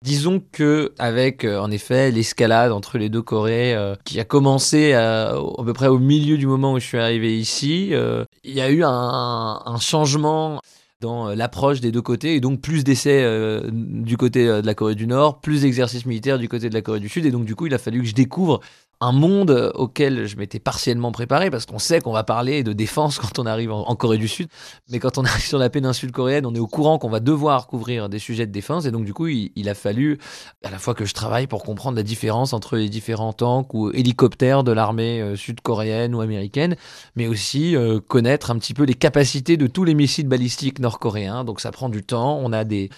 Disons 0.04 0.44
que 0.52 0.94
avec 1.00 1.44
euh, 1.44 1.60
en 1.60 1.72
effet 1.72 2.12
l'escalade 2.12 2.72
entre 2.72 3.00
les 3.00 3.10
deux 3.10 3.24
Corées 3.24 3.74
euh, 3.74 3.96
qui 4.06 4.20
a 4.20 4.24
commencé 4.26 4.94
à, 4.94 5.30
à, 5.30 5.64
peu 5.66 5.74
près 5.74 5.88
au 5.88 5.98
milieu 5.98 6.38
du 6.38 6.46
moment 6.46 6.74
où 6.74 6.80
je 6.80 6.86
suis 6.86 7.00
arrivé 7.00 7.38
ici, 7.38 7.90
euh, 7.94 8.24
il 8.44 8.54
y 8.54 8.62
a 8.62 8.70
eu 8.70 8.84
un 8.84 9.80
changement 9.80 10.62
dans 11.02 11.34
l'approche 11.34 11.82
des 11.82 11.92
deux 11.92 12.02
côtés 12.02 12.36
et 12.36 12.40
donc 12.40 12.62
plus 12.62 12.84
d'essais 12.84 13.24
du 13.72 14.18
côté 14.18 14.46
de 14.46 14.66
la 14.66 14.74
Corée 14.74 14.96
du 14.96 15.06
Nord, 15.06 15.42
plus 15.42 15.62
d'exercices 15.62 16.06
militaires 16.06 16.40
du 16.40 16.50
côté 16.50 16.70
de 16.70 16.74
la 16.74 16.82
Corée 16.82 17.00
du 17.00 17.10
Sud 17.10 17.26
et 17.26 17.32
donc 17.32 17.46
du 17.46 17.56
coup 17.56 17.68
il 17.68 17.74
a 17.74 17.78
fallu 17.78 18.02
que 18.02 18.08
je 18.08 18.16
découvre 18.16 18.62
un 19.00 19.12
monde 19.12 19.72
auquel 19.76 20.26
je 20.26 20.38
m'étais 20.38 20.60
partiellement 20.60 21.12
préparé 21.12 21.52
parce 21.52 21.66
qu'on 21.66 21.80
sait 21.80 22.02
qu'on 22.02 22.12
va 22.12 22.24
parler 22.24 22.64
de 22.64 22.74
défense 22.74 23.20
quand 23.20 23.40
on 23.40 23.46
arrive 23.46 23.72
en, 23.72 23.96
Corée 23.96 24.18
du 24.18 24.28
Sud, 24.28 24.48
mais 24.90 25.00
quand 25.00 25.18
on 25.18 25.26
arrive 25.26 25.44
sur 25.44 25.58
la 25.58 25.70
péninsule 25.70 26.12
coréenne, 26.12 26.46
on 26.46 26.54
est 26.54 26.60
au 26.60 26.68
courant 26.68 27.00
qu'on 27.00 27.10
va 27.10 27.20
devoir 27.20 27.66
couvrir 27.68 28.10
des 28.10 28.20
sujets 28.20 28.46
de 28.46 28.52
défense. 28.52 28.86
Et 28.86 28.92
donc 28.92 29.06
du 29.06 29.14
coup 29.14 29.28
il, 29.28 29.70
a 29.70 29.74
fallu 29.74 30.20
à 30.64 30.70
la 30.70 30.78
fois 30.78 30.94
que 30.94 31.06
je 31.06 31.14
travaille 31.14 31.48
pour 31.48 31.64
comprendre 31.64 31.98
la 31.98 32.04
différence 32.04 32.54
entre 32.54 32.78
les 32.78 32.90
différents 32.90 33.34
tanks 33.34 33.74
ou 33.74 33.92
hélicoptères 33.92 34.64
de 34.64 34.72
l'armée 34.72 35.22
euh, 35.22 35.36
sud-coréenne 35.36 36.14
ou 36.16 36.22
américaine, 36.22 36.76
mais 37.16 37.28
aussi 37.28 37.76
euh, 37.76 38.00
connaître 38.00 38.52
un 38.52 38.58
petit 38.58 38.74
peu 38.74 38.84
les 38.84 38.94
capacités 38.94 39.58
de 39.58 39.68
tous 39.68 39.84
les 39.84 39.94
missiles 39.94 40.28
balistiques 40.28 40.80
nord-coréens. 40.80 41.44
Donc 41.44 41.60
ça 41.60 41.72
prend 41.72 41.90
du 41.90 42.04
temps, 42.04 42.40
on 42.42 42.54
a 42.54 42.64
des 42.64 42.90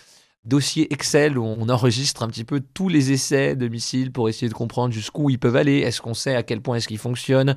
dossier 0.49 0.91
Excel 0.91 1.37
où 1.37 1.45
on 1.45 1.69
enregistre 1.69 2.23
un 2.23 2.27
petit 2.27 2.43
peu 2.43 2.61
tous 2.73 2.89
les 2.89 3.11
essais 3.13 3.55
de 3.55 3.67
missiles 3.69 4.11
pour 4.11 4.27
essayer 4.27 4.49
de 4.49 4.53
comprendre 4.53 4.93
jusqu'où 4.93 5.29
ils 5.29 5.39
peuvent 5.39 5.55
aller. 5.55 5.77
Est-ce 5.77 6.01
qu'on 6.01 6.13
sait 6.13 6.35
à 6.35 6.43
quel 6.43 6.59
point 6.59 6.75
est-ce 6.75 6.87
qu'ils 6.87 6.97
fonctionnent? 6.97 7.55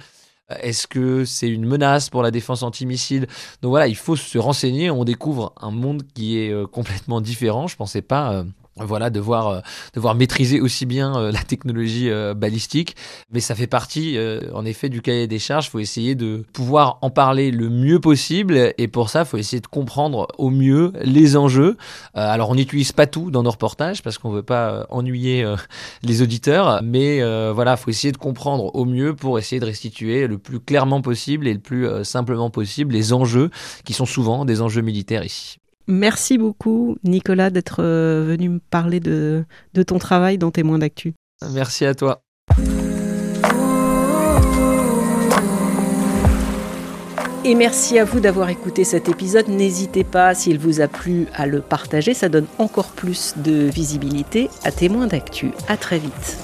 Euh, 0.51 0.57
Est-ce 0.61 0.87
que 0.87 1.25
c'est 1.25 1.49
une 1.49 1.67
menace 1.67 2.11
pour 2.11 2.23
la 2.23 2.31
défense 2.31 2.63
antimissile? 2.63 3.27
Donc 3.63 3.71
voilà, 3.71 3.89
il 3.89 3.97
faut 3.97 4.15
se 4.17 4.39
renseigner. 4.39 4.91
On 4.91 5.05
découvre 5.05 5.53
un 5.61 5.71
monde 5.73 6.05
qui 6.15 6.39
est 6.39 6.51
euh, 6.53 6.67
complètement 6.67 7.21
différent. 7.21 7.67
Je 7.67 7.77
pensais 7.77 8.03
pas. 8.03 8.45
Euh, 8.81 8.85
voilà, 8.85 9.11
devoir, 9.11 9.49
euh, 9.49 9.61
devoir 9.95 10.15
maîtriser 10.15 10.61
aussi 10.61 10.87
bien 10.87 11.15
euh, 11.17 11.33
la 11.33 11.43
technologie 11.43 12.11
euh, 12.11 12.33
balistique. 12.33 12.97
Mais 13.31 13.41
ça 13.41 13.55
fait 13.55 13.67
partie, 13.67 14.19
en 14.53 14.65
effet, 14.65 14.89
du 14.89 15.03
cahier 15.03 15.27
des 15.27 15.39
charges. 15.39 15.67
Il 15.67 15.71
faut 15.71 15.79
essayer 15.79 16.15
de 16.15 16.45
pouvoir 16.53 16.99
en 17.03 17.11
parler 17.11 17.51
le 17.51 17.69
mieux 17.69 18.01
possible. 18.01 18.73
Et 18.79 18.89
pour 18.89 19.11
ça, 19.11 19.21
il 19.21 19.27
faut 19.27 19.37
essayer 19.37 19.61
de 19.61 19.67
comprendre 19.67 20.29
au 20.39 20.51
mieux 20.51 20.93
les 21.03 21.37
enjeux. 21.37 21.77
alors, 22.15 22.51
on 22.51 22.55
n'utilise 22.55 22.93
pas 22.93 23.07
tout 23.07 23.31
dans 23.31 23.43
nos 23.43 23.51
reportages 23.51 24.03
parce 24.03 24.19
qu'on 24.19 24.31
ne 24.31 24.37
veut 24.37 24.43
pas 24.43 24.87
ennuyer 24.91 25.47
les 26.03 26.23
auditeurs. 26.23 26.81
Mais 26.83 27.21
voilà, 27.53 27.73
il 27.73 27.79
faut 27.79 27.91
essayer 27.91 28.13
de 28.13 28.19
comprendre 28.19 28.75
au 28.75 28.85
mieux 28.85 29.15
pour 29.15 29.39
essayer 29.39 29.61
de 29.61 29.67
restituer 29.67 30.27
le 30.27 30.39
plus 30.39 30.61
clairement 30.61 31.01
possible 31.01 31.47
et 31.47 31.55
le 31.55 31.61
plus 31.61 32.05
simplement 32.05 32.51
possible 32.51 32.93
les 32.93 33.13
enjeux 33.13 33.51
qui 33.85 33.93
sont 33.93 34.07
souvent 34.07 34.45
des 34.45 34.61
enjeux 34.61 34.83
militaires 34.83 35.25
ici. 35.25 35.62
Merci 35.87 36.39
beaucoup, 36.39 36.97
Nicolas, 37.05 37.51
d'être 37.51 37.83
euh, 37.83 38.25
venu 38.27 38.49
me 38.49 38.61
parler 38.71 39.01
de, 39.01 39.45
de 39.75 39.83
ton 39.83 39.99
travail 39.99 40.39
dans 40.39 40.51
Témoins 40.51 40.79
d'actu. 40.79 41.15
Merci 41.53 41.85
à 41.85 41.95
toi. 41.95 42.23
Et 47.45 47.57
merci 47.57 47.99
à 47.99 48.05
vous 48.05 48.21
d'avoir 48.21 48.51
écouté 48.51 48.85
cet 48.85 49.09
épisode. 49.09 49.49
N'hésitez 49.49 50.05
pas, 50.05 50.33
s'il 50.33 50.61
vous 50.61 50.81
a 50.81 50.87
plu, 50.87 51.27
à 51.35 51.47
le 51.47 51.61
partager. 51.61 52.15
Ça 52.15 52.29
donne 52.29 52.47
encore 52.59 52.93
plus 52.93 53.35
de 53.37 53.65
visibilité 53.65 54.49
à 54.63 54.71
Témoins 54.71 55.09
d'actu. 55.09 55.51
À 55.67 55.77
très 55.77 55.99
vite. 55.99 56.39